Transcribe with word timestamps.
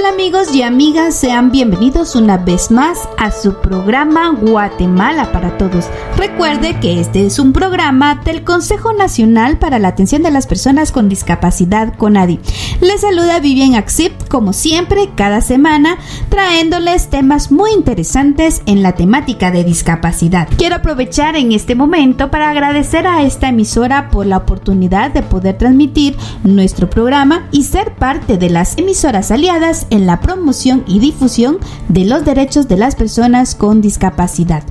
Amigos 0.00 0.54
y 0.54 0.62
amigas? 0.62 1.14
Sean 1.14 1.50
bienvenidos 1.50 2.16
una 2.16 2.38
vez 2.38 2.70
más 2.70 3.08
a 3.18 3.30
su 3.30 3.54
programa 3.60 4.30
Guatemala 4.30 5.30
para 5.32 5.58
Todos. 5.58 5.86
Recuerde 6.16 6.78
que 6.80 6.98
este 6.98 7.26
es 7.26 7.38
un 7.38 7.52
programa 7.52 8.20
del 8.24 8.42
Consejo 8.42 8.92
Nacional 8.94 9.58
para 9.58 9.78
la 9.78 9.88
Atención 9.88 10.22
de 10.22 10.30
las 10.30 10.46
Personas 10.46 10.92
con 10.92 11.08
Discapacidad 11.08 11.94
CONADI. 11.96 12.40
Les 12.80 13.02
saluda 13.02 13.38
Vivian 13.38 13.74
Axip, 13.74 14.12
como 14.28 14.52
siempre, 14.52 15.10
cada 15.14 15.40
semana, 15.40 15.98
trayéndoles 16.30 17.10
temas 17.10 17.52
muy 17.52 17.72
interesantes 17.72 18.62
en 18.66 18.82
la 18.82 18.92
temática 18.92 19.50
de 19.50 19.64
discapacidad. 19.64 20.48
Quiero 20.56 20.76
aprovechar 20.76 21.36
en 21.36 21.52
este 21.52 21.74
momento 21.74 22.30
para 22.30 22.50
agradecer 22.50 23.06
a 23.06 23.22
esta 23.22 23.48
emisora 23.48 24.08
por 24.10 24.26
la 24.26 24.38
oportunidad 24.38 25.10
de 25.10 25.22
poder 25.22 25.58
transmitir 25.58 26.16
nuestro 26.44 26.88
programa 26.88 27.48
y 27.52 27.64
ser 27.64 27.94
parte 27.94 28.38
de 28.38 28.50
las 28.50 28.78
emisoras 28.78 29.30
aliadas 29.30 29.81
en 29.90 30.06
la 30.06 30.20
promoción 30.20 30.84
y 30.86 30.98
difusión 30.98 31.58
de 31.88 32.04
los 32.04 32.24
derechos 32.24 32.68
de 32.68 32.76
las 32.76 32.94
personas 32.94 33.54
con 33.54 33.80
discapacidad. 33.80 34.62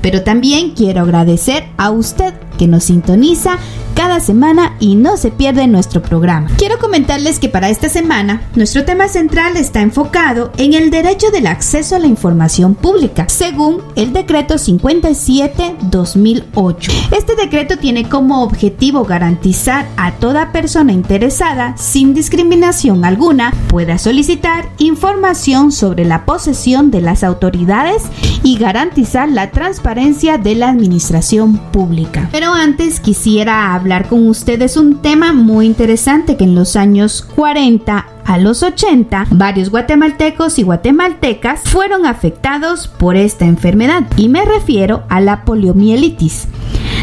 Pero 0.00 0.22
también 0.22 0.72
quiero 0.72 1.02
agradecer 1.02 1.64
a 1.76 1.90
usted 1.90 2.34
que 2.58 2.68
nos 2.68 2.84
sintoniza 2.84 3.58
cada 3.94 4.20
semana 4.20 4.76
y 4.80 4.96
no 4.96 5.16
se 5.16 5.30
pierde 5.30 5.66
nuestro 5.66 6.02
programa. 6.02 6.50
Quiero 6.58 6.78
comentarles 6.78 7.38
que 7.38 7.48
para 7.48 7.70
esta 7.70 7.88
semana 7.88 8.42
nuestro 8.54 8.84
tema 8.84 9.08
central 9.08 9.56
está 9.56 9.80
enfocado 9.80 10.52
en 10.56 10.74
el 10.74 10.90
derecho 10.90 11.30
del 11.30 11.46
acceso 11.46 11.96
a 11.96 12.00
la 12.00 12.08
información 12.08 12.74
pública, 12.74 13.26
según 13.28 13.78
el 13.94 14.12
decreto 14.12 14.56
57-2008. 14.56 16.92
Este 17.16 17.36
decreto 17.36 17.78
tiene 17.78 18.08
como 18.08 18.42
objetivo 18.42 19.04
garantizar 19.04 19.86
a 19.96 20.10
toda 20.12 20.50
persona 20.52 20.92
interesada, 20.92 21.76
sin 21.76 22.14
discriminación 22.14 23.04
alguna, 23.04 23.52
pueda 23.68 23.98
solicitar 23.98 24.68
información 24.78 25.70
sobre 25.70 26.04
la 26.04 26.26
posesión 26.26 26.90
de 26.90 27.00
las 27.00 27.22
autoridades 27.22 28.02
y 28.42 28.58
garantizar 28.58 29.28
la 29.28 29.52
transparencia 29.52 30.38
de 30.38 30.56
la 30.56 30.70
administración 30.70 31.58
pública. 31.70 32.28
Pero 32.32 32.52
antes 32.52 32.98
quisiera 33.00 33.74
hablar 33.74 33.83
con 34.08 34.28
ustedes 34.28 34.78
un 34.78 35.02
tema 35.02 35.34
muy 35.34 35.66
interesante 35.66 36.38
que 36.38 36.44
en 36.44 36.54
los 36.54 36.74
años 36.74 37.20
40 37.36 38.06
a 38.24 38.38
los 38.38 38.62
80, 38.62 39.26
varios 39.30 39.68
guatemaltecos 39.68 40.58
y 40.58 40.62
guatemaltecas 40.62 41.60
fueron 41.64 42.06
afectados 42.06 42.88
por 42.88 43.14
esta 43.16 43.44
enfermedad 43.44 44.04
y 44.16 44.30
me 44.30 44.46
refiero 44.46 45.02
a 45.10 45.20
la 45.20 45.44
poliomielitis, 45.44 46.48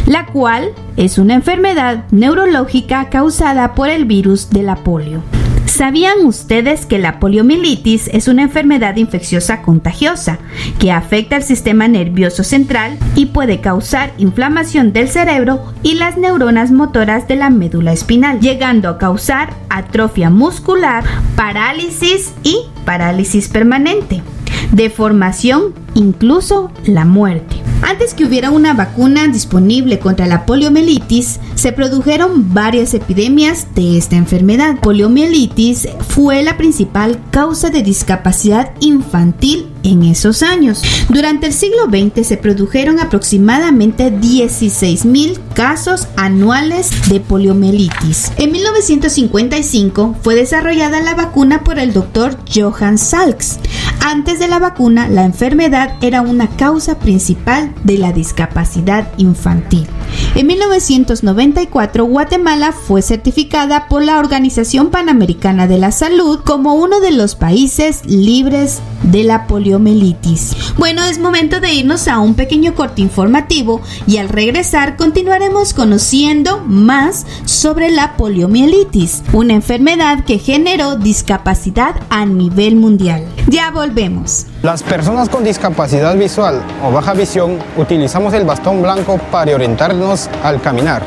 la 0.08 0.26
cual 0.26 0.70
es 0.98 1.20
una 1.20 1.36
enfermedad 1.36 2.06
neurológica 2.10 3.10
causada 3.10 3.76
por 3.76 3.90
el 3.90 4.06
virus 4.06 4.50
de 4.50 4.64
la 4.64 4.76
polio. 4.78 5.22
¿Sabían 5.82 6.28
ustedes 6.28 6.86
que 6.86 7.00
la 7.00 7.20
poliomielitis 7.20 8.08
es 8.14 8.28
una 8.28 8.44
enfermedad 8.44 8.98
infecciosa 8.98 9.64
contagiosa 9.64 10.38
que 10.78 10.92
afecta 10.92 11.38
al 11.38 11.42
sistema 11.42 11.88
nervioso 11.88 12.44
central 12.44 13.00
y 13.16 13.26
puede 13.26 13.62
causar 13.62 14.14
inflamación 14.20 14.94
del 14.94 15.10
cerebro 15.10 15.74
y 15.82 15.96
las 15.96 16.18
neuronas 16.18 16.70
motoras 16.70 17.28
de 17.28 17.36
la 17.36 17.50
médula 17.50 17.94
espinal, 17.94 18.40
llegando 18.40 18.90
a 18.90 19.00
causar 19.00 19.56
atrofia 19.72 20.30
muscular, 20.30 21.04
parálisis 21.36 22.32
y 22.44 22.60
parálisis 22.86 23.50
permanente, 23.50 24.22
deformación, 24.74 25.74
incluso 25.96 26.72
la 26.86 27.06
muerte? 27.06 27.61
Antes 27.82 28.14
que 28.14 28.26
hubiera 28.26 28.52
una 28.52 28.74
vacuna 28.74 29.28
disponible 29.28 30.00
contra 30.00 30.28
la 30.28 30.46
poliomielitis, 30.46 31.40
se 31.56 31.72
produjeron 31.72 32.54
varias 32.54 32.94
epidemias 32.94 33.68
de 33.76 33.98
esta 33.98 34.16
enfermedad. 34.16 34.80
Poliomielitis 34.80 35.88
fue 36.10 36.44
la 36.44 36.58
principal 36.58 37.20
causa 37.32 37.70
de 37.70 37.84
discapacidad 37.84 38.72
infantil 38.80 39.68
en 39.84 40.04
esos 40.04 40.44
años. 40.44 40.84
Durante 41.10 41.48
el 41.48 41.54
siglo 41.54 41.86
XX 41.86 42.26
se 42.28 42.38
produjeron 42.38 43.00
aproximadamente 43.00 44.12
16.000 44.12 45.40
casos 45.54 46.08
anuales 46.16 47.10
de 47.10 47.20
poliomielitis. 47.20 48.32
En 48.38 48.52
1955 48.52 50.16
fue 50.22 50.36
desarrollada 50.36 51.02
la 51.02 51.16
vacuna 51.16 51.64
por 51.64 51.80
el 51.80 51.94
doctor 51.94 52.38
Johann 52.54 52.98
Salks. 52.98 53.60
Antes 54.04 54.40
de 54.40 54.48
la 54.48 54.58
vacuna, 54.58 55.08
la 55.08 55.26
enfermedad 55.26 55.92
era 56.02 56.22
una 56.22 56.50
causa 56.58 56.98
principal 56.98 57.72
de 57.84 58.00
la 58.00 58.12
discapacidad 58.12 59.08
infantil. 59.18 59.88
En 60.36 60.48
1994, 60.48 62.06
Guatemala 62.06 62.72
fue 62.72 63.02
certificada 63.02 63.88
por 63.88 64.04
la 64.04 64.20
Organización 64.20 64.90
Panamericana 64.90 65.68
de 65.68 65.78
la 65.78 65.92
Salud 65.92 66.40
como 66.46 66.76
uno 66.76 67.00
de 67.00 67.12
los 67.12 67.36
países 67.36 68.06
libres 68.06 68.80
de 69.04 69.24
la 69.24 69.48
poliomielitis. 69.48 70.56
Bueno, 70.78 71.04
es 71.04 71.20
momento 71.20 71.60
de 71.60 71.74
irnos 71.74 72.08
a 72.08 72.20
un 72.20 72.36
pequeño 72.36 72.76
corte 72.76 73.02
informativo 73.02 73.82
y 74.08 74.18
al 74.18 74.30
regresar 74.30 74.96
continuaremos 74.96 75.74
conociendo 75.74 76.64
más 76.66 77.26
sobre 77.46 77.92
la 77.92 78.16
poliomielitis, 78.18 79.24
una 79.34 79.54
enfermedad 79.54 80.26
que 80.26 80.40
generó 80.40 80.96
discapacidad 80.96 81.96
a 82.10 82.26
nivel 82.26 82.76
mundial. 82.76 83.26
Ya 83.48 83.72
volvemos. 83.72 84.46
Las 84.62 84.84
personas 84.84 85.28
con 85.28 85.44
discapacidad 85.44 86.16
visual 86.16 86.62
o 86.84 86.92
baja 86.92 87.14
visión 87.14 87.58
utilizamos 87.78 88.32
el 88.36 88.46
bastón 88.46 88.84
blanco 88.84 89.18
para 89.32 89.56
orientarnos 89.56 90.30
al 90.44 90.62
caminar. 90.62 91.02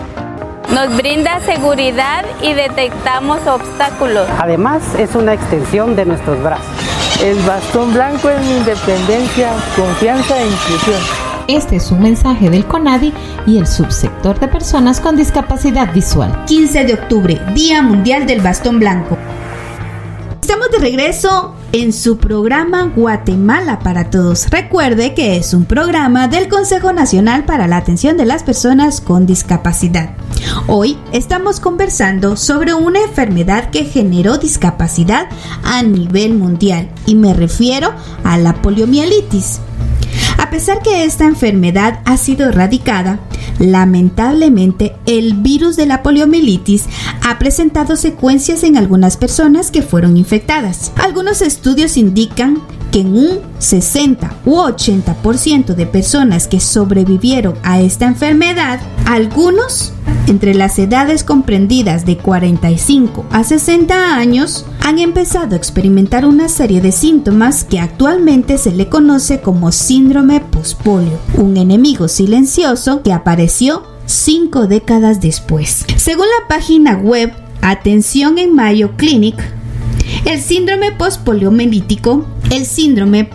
Nos 0.75 0.97
brinda 0.97 1.39
seguridad 1.39 2.25
y 2.43 2.53
detectamos 2.53 3.47
obstáculos. 3.47 4.27
Además, 4.41 4.83
es 4.99 5.15
una 5.15 5.35
extensión 5.35 5.95
de 5.95 6.05
nuestros 6.05 6.43
brazos. 6.43 6.67
El 7.23 7.39
bastón 7.43 7.95
blanco 7.95 8.29
es 8.29 8.41
mi 8.41 8.57
independencia, 8.57 9.53
confianza 9.77 10.37
e 10.37 10.47
inclusión. 10.49 11.01
Este 11.47 11.77
es 11.77 11.93
un 11.93 12.03
mensaje 12.03 12.51
del 12.51 12.67
CONADI 12.67 13.15
y 13.47 13.59
el 13.59 13.69
subsector 13.69 14.41
de 14.41 14.49
personas 14.49 15.01
con 15.01 15.15
discapacidad 15.15 15.93
visual. 15.93 16.45
15 16.47 16.87
de 16.87 16.95
octubre, 16.95 17.41
Día 17.55 17.83
Mundial 17.83 18.27
del 18.27 18.41
Bastón 18.41 18.81
Blanco. 18.81 19.17
Estamos 20.41 20.73
de 20.73 20.79
regreso 20.79 21.55
en 21.75 21.93
su 21.93 22.19
programa 22.19 22.85
Guatemala 22.95 23.81
para 23.81 24.09
Todos. 24.09 24.49
Recuerde 24.49 25.13
que 25.13 25.37
es 25.37 25.53
un 25.55 25.65
programa 25.65 26.29
del 26.29 26.47
Consejo 26.47 26.93
Nacional 26.93 27.47
para 27.47 27.67
la 27.67 27.79
Atención 27.79 28.17
de 28.17 28.25
las 28.25 28.45
Personas 28.45 29.01
con 29.01 29.27
Discapacidad. 29.27 30.11
Hoy 30.69 30.97
estamos 31.11 31.59
conversando 31.59 32.37
sobre 32.37 32.75
una 32.75 33.01
enfermedad 33.01 33.71
que 33.71 33.87
generó 33.87 34.39
discapacidad 34.39 35.27
a 35.65 35.83
nivel 35.83 36.35
mundial 36.35 36.89
y 37.07 37.17
me 37.17 37.35
refiero 37.35 37.93
a 38.23 38.39
la 38.39 38.55
poliomielitis. 38.63 39.59
A 40.39 40.51
pesar 40.51 40.83
que 40.83 41.05
esta 41.05 41.25
enfermedad 41.25 42.01
ha 42.05 42.17
sido 42.17 42.49
erradicada, 42.49 43.19
lamentablemente 43.59 44.95
el 45.07 45.35
virus 45.35 45.77
de 45.77 45.87
la 45.87 46.03
poliomielitis 46.03 46.85
ha 47.23 47.39
presentado 47.39 47.97
secuencias 47.97 48.63
en 48.63 48.77
algunas 48.77 49.17
personas 49.17 49.71
que 49.71 49.83
fueron 49.83 50.17
infectadas. 50.17 50.93
Algunos 50.97 51.43
estudios 51.43 51.97
indican 51.97 52.63
que 52.95 53.01
en 53.01 53.17
un 53.17 53.41
60 53.59 54.37
u 54.47 54.55
80% 54.59 55.75
de 55.75 55.85
personas 55.85 56.47
que 56.47 56.61
sobrevivieron 56.61 57.57
a 57.65 57.81
esta 57.81 58.07
enfermedad, 58.07 58.79
algunos 59.05 59.93
entre 60.29 60.55
las 60.55 60.79
edades 60.79 61.25
comprendidas 61.25 62.07
de 62.07 62.19
45 62.19 63.27
a 63.33 63.43
60 63.43 64.15
años 64.15 64.65
han 64.81 65.01
empezado 65.01 65.55
a 65.55 65.59
experimentar 65.59 66.25
una 66.25 66.49
serie 66.49 66.81
de 66.81 66.93
síntomas 66.93 67.65
que 67.65 67.81
actualmente 67.81 68.59
se 68.59 68.71
le 68.71 68.89
conoce 68.89 69.41
como 69.41 69.73
síndrome 69.73 70.41
postpolio, 70.41 71.19
un 71.37 71.57
enemigo 71.57 72.07
silencioso 72.07 73.03
que 73.03 73.13
apareció 73.13 73.83
cinco 74.07 74.69
décadas 74.69 75.21
después. 75.21 75.85
Según 75.97 76.27
la 76.27 76.47
página 76.47 76.95
web 76.95 77.33
Atención 77.61 78.39
en 78.39 78.55
Mayo 78.55 78.93
Clinic, 78.97 79.35
el 80.25 80.41
síndrome 80.41 80.93
postpoliomelítico 80.93 82.27
el 82.55 82.67
síndrome 82.67 83.29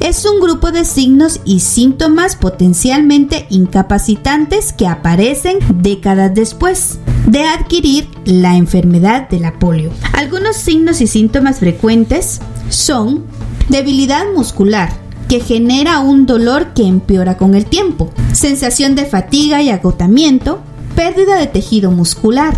es 0.00 0.26
un 0.26 0.40
grupo 0.40 0.70
de 0.70 0.84
signos 0.84 1.40
y 1.46 1.60
síntomas 1.60 2.36
potencialmente 2.36 3.46
incapacitantes 3.48 4.74
que 4.74 4.86
aparecen 4.86 5.58
décadas 5.76 6.34
después 6.34 6.98
de 7.26 7.44
adquirir 7.44 8.08
la 8.26 8.56
enfermedad 8.56 9.30
de 9.30 9.40
la 9.40 9.58
polio. 9.58 9.92
Algunos 10.12 10.56
signos 10.56 11.00
y 11.00 11.06
síntomas 11.06 11.58
frecuentes 11.58 12.40
son 12.68 13.24
debilidad 13.70 14.26
muscular, 14.34 14.92
que 15.28 15.40
genera 15.40 16.00
un 16.00 16.26
dolor 16.26 16.74
que 16.74 16.86
empeora 16.86 17.38
con 17.38 17.54
el 17.54 17.64
tiempo, 17.64 18.10
sensación 18.32 18.94
de 18.94 19.06
fatiga 19.06 19.62
y 19.62 19.70
agotamiento, 19.70 20.60
pérdida 20.96 21.36
de 21.36 21.46
tejido 21.46 21.90
muscular, 21.90 22.54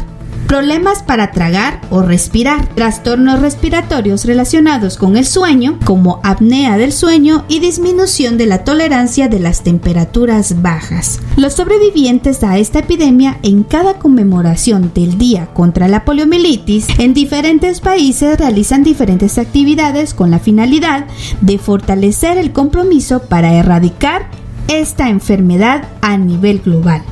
problemas 0.46 1.02
para 1.02 1.30
tragar 1.32 1.80
o 1.90 2.02
respirar, 2.02 2.66
trastornos 2.74 3.40
respiratorios 3.40 4.24
relacionados 4.24 4.96
con 4.96 5.16
el 5.16 5.26
sueño, 5.26 5.78
como 5.84 6.20
apnea 6.22 6.76
del 6.78 6.92
sueño 6.92 7.44
y 7.48 7.58
disminución 7.58 8.38
de 8.38 8.46
la 8.46 8.64
tolerancia 8.64 9.28
de 9.28 9.40
las 9.40 9.62
temperaturas 9.62 10.62
bajas. 10.62 11.20
Los 11.36 11.54
sobrevivientes 11.54 12.42
a 12.44 12.58
esta 12.58 12.80
epidemia 12.80 13.38
en 13.42 13.64
cada 13.64 13.98
conmemoración 13.98 14.92
del 14.94 15.18
Día 15.18 15.48
contra 15.52 15.88
la 15.88 16.04
poliomielitis 16.04 16.86
en 16.98 17.14
diferentes 17.14 17.80
países 17.80 18.38
realizan 18.38 18.82
diferentes 18.82 19.38
actividades 19.38 20.14
con 20.14 20.30
la 20.30 20.38
finalidad 20.38 21.06
de 21.40 21.58
fortalecer 21.58 22.38
el 22.38 22.52
compromiso 22.52 23.22
para 23.22 23.54
erradicar 23.54 24.28
esta 24.68 25.08
enfermedad 25.08 25.84
a 26.00 26.16
nivel 26.16 26.60
global. 26.60 27.02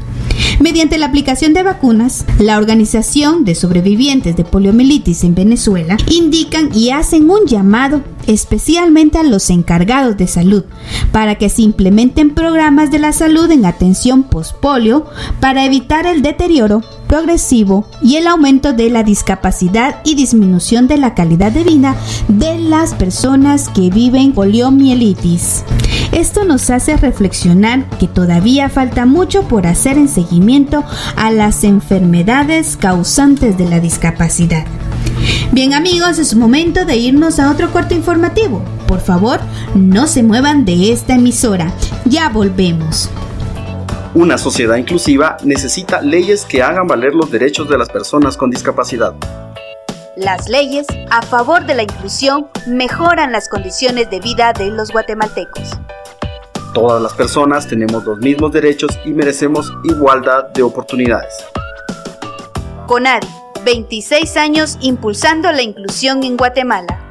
Mediante 0.60 0.98
la 0.98 1.06
aplicación 1.06 1.52
de 1.52 1.62
vacunas, 1.62 2.24
la 2.38 2.58
Organización 2.58 3.44
de 3.44 3.54
Sobrevivientes 3.54 4.36
de 4.36 4.44
Poliomielitis 4.44 5.24
en 5.24 5.34
Venezuela 5.34 5.96
indican 6.10 6.70
y 6.74 6.90
hacen 6.90 7.28
un 7.30 7.46
llamado 7.46 8.02
especialmente 8.26 9.18
a 9.18 9.22
los 9.22 9.50
encargados 9.50 10.16
de 10.16 10.26
salud 10.26 10.64
para 11.12 11.36
que 11.36 11.48
se 11.48 11.62
implementen 11.62 12.34
programas 12.34 12.90
de 12.90 12.98
la 12.98 13.12
salud 13.12 13.50
en 13.50 13.66
atención 13.66 14.22
postpolio 14.22 15.06
para 15.40 15.64
evitar 15.64 16.06
el 16.06 16.22
deterioro 16.22 16.82
progresivo 17.06 17.86
y 18.02 18.16
el 18.16 18.26
aumento 18.26 18.72
de 18.72 18.90
la 18.90 19.02
discapacidad 19.02 20.00
y 20.04 20.14
disminución 20.14 20.88
de 20.88 20.98
la 20.98 21.14
calidad 21.14 21.52
de 21.52 21.64
vida 21.64 21.96
de 22.28 22.58
las 22.58 22.94
personas 22.94 23.68
que 23.68 23.90
viven 23.90 24.32
poliomielitis. 24.32 25.64
Esto 26.12 26.44
nos 26.44 26.70
hace 26.70 26.96
reflexionar 26.96 27.88
que 27.98 28.08
todavía 28.08 28.68
falta 28.68 29.06
mucho 29.06 29.42
por 29.48 29.66
hacer 29.66 29.98
en 29.98 30.08
seguimiento 30.08 30.84
a 31.16 31.30
las 31.30 31.64
enfermedades 31.64 32.76
causantes 32.76 33.58
de 33.58 33.68
la 33.68 33.80
discapacidad. 33.80 34.64
Bien 35.52 35.74
amigos, 35.74 36.18
es 36.18 36.34
momento 36.34 36.84
de 36.84 36.96
irnos 36.96 37.38
a 37.38 37.50
otro 37.50 37.72
corte 37.72 37.94
informativo. 37.94 38.62
Por 38.86 39.00
favor, 39.00 39.40
no 39.74 40.06
se 40.06 40.22
muevan 40.22 40.64
de 40.64 40.92
esta 40.92 41.14
emisora. 41.14 41.72
Ya 42.04 42.28
volvemos. 42.28 43.08
Una 44.14 44.38
sociedad 44.38 44.76
inclusiva 44.76 45.38
necesita 45.42 46.00
leyes 46.00 46.44
que 46.44 46.62
hagan 46.62 46.86
valer 46.86 47.14
los 47.14 47.32
derechos 47.32 47.68
de 47.68 47.76
las 47.76 47.88
personas 47.88 48.36
con 48.36 48.48
discapacidad. 48.48 49.12
Las 50.16 50.48
leyes 50.48 50.86
a 51.10 51.20
favor 51.20 51.66
de 51.66 51.74
la 51.74 51.82
inclusión 51.82 52.46
mejoran 52.68 53.32
las 53.32 53.48
condiciones 53.48 54.08
de 54.10 54.20
vida 54.20 54.52
de 54.52 54.70
los 54.70 54.92
guatemaltecos. 54.92 55.68
Todas 56.72 57.02
las 57.02 57.12
personas 57.14 57.66
tenemos 57.66 58.04
los 58.04 58.18
mismos 58.18 58.52
derechos 58.52 58.96
y 59.04 59.10
merecemos 59.10 59.72
igualdad 59.82 60.44
de 60.50 60.62
oportunidades. 60.62 61.34
CONADI, 62.86 63.26
26 63.64 64.36
años 64.36 64.78
impulsando 64.80 65.50
la 65.50 65.62
inclusión 65.62 66.22
en 66.22 66.36
Guatemala. 66.36 67.03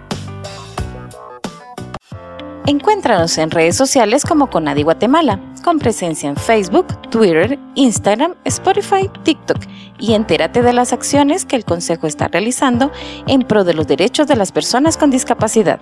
Encuéntranos 2.65 3.38
en 3.39 3.51
redes 3.51 3.75
sociales 3.75 4.24
como 4.24 4.50
Conadi 4.50 4.83
Guatemala, 4.83 5.38
con 5.65 5.80
presencia 5.80 6.30
en 6.30 6.38
Facebook, 6.38 6.88
Twitter, 7.10 7.60
Instagram, 7.75 8.36
Spotify, 8.45 9.10
TikTok 9.24 9.57
y 10.00 10.13
entérate 10.13 10.62
de 10.62 10.71
las 10.71 10.94
acciones 10.94 11.44
que 11.44 11.57
el 11.57 11.65
Consejo 11.65 12.07
está 12.07 12.30
realizando 12.30 12.89
en 13.27 13.42
pro 13.42 13.65
de 13.65 13.74
los 13.74 13.86
derechos 13.86 14.27
de 14.27 14.38
las 14.38 14.54
personas 14.54 14.95
con 14.95 15.12
discapacidad. 15.12 15.81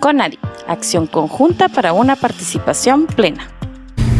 CONADI, 0.00 0.38
acción 0.66 1.08
conjunta 1.08 1.68
para 1.68 1.92
una 1.92 2.16
participación 2.16 3.06
plena. 3.06 3.57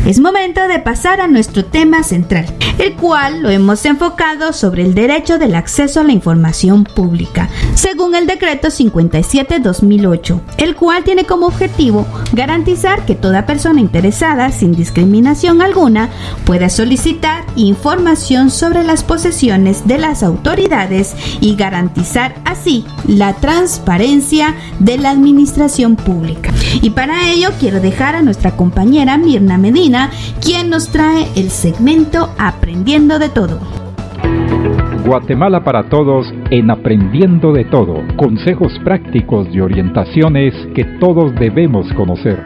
Es 0.08 0.20
momento 0.20 0.66
de 0.68 0.78
pasar 0.78 1.20
a 1.20 1.28
nuestro 1.28 1.66
tema 1.66 2.02
central, 2.02 2.46
el 2.78 2.94
cual 2.94 3.42
lo 3.42 3.50
hemos 3.50 3.84
enfocado 3.84 4.54
sobre 4.54 4.82
el 4.82 4.94
derecho 4.94 5.36
del 5.36 5.54
acceso 5.54 6.00
a 6.00 6.02
la 6.02 6.12
información 6.12 6.84
pública, 6.84 7.50
según 7.74 8.14
el 8.14 8.26
decreto 8.26 8.68
57-2008, 8.68 10.40
el 10.56 10.76
cual 10.76 11.04
tiene 11.04 11.24
como 11.24 11.44
objetivo 11.44 12.06
garantizar 12.32 13.04
que 13.04 13.16
toda 13.16 13.44
persona 13.44 13.82
interesada, 13.82 14.50
sin 14.50 14.72
discriminación 14.72 15.60
alguna, 15.60 16.08
pueda 16.46 16.70
solicitar 16.70 17.44
información 17.58 18.50
sobre 18.50 18.84
las 18.84 19.04
posesiones 19.04 19.86
de 19.86 19.98
las 19.98 20.22
autoridades 20.22 21.16
y 21.40 21.56
garantizar 21.56 22.34
así 22.44 22.84
la 23.06 23.34
transparencia 23.34 24.54
de 24.78 24.98
la 24.98 25.10
administración 25.10 25.96
pública. 25.96 26.50
Y 26.82 26.90
para 26.90 27.30
ello 27.30 27.50
quiero 27.58 27.80
dejar 27.80 28.14
a 28.14 28.22
nuestra 28.22 28.52
compañera 28.56 29.18
Mirna 29.18 29.58
Medina, 29.58 30.10
quien 30.40 30.70
nos 30.70 30.88
trae 30.88 31.28
el 31.36 31.50
segmento 31.50 32.30
Aprendiendo 32.38 33.18
de 33.18 33.28
Todo. 33.28 33.58
Guatemala 35.08 35.64
para 35.64 35.88
Todos 35.88 36.26
en 36.50 36.70
Aprendiendo 36.70 37.52
de 37.52 37.64
Todo. 37.64 38.02
Consejos 38.16 38.78
prácticos 38.84 39.48
y 39.50 39.60
orientaciones 39.60 40.54
que 40.74 40.84
todos 41.00 41.34
debemos 41.36 41.90
conocer. 41.94 42.44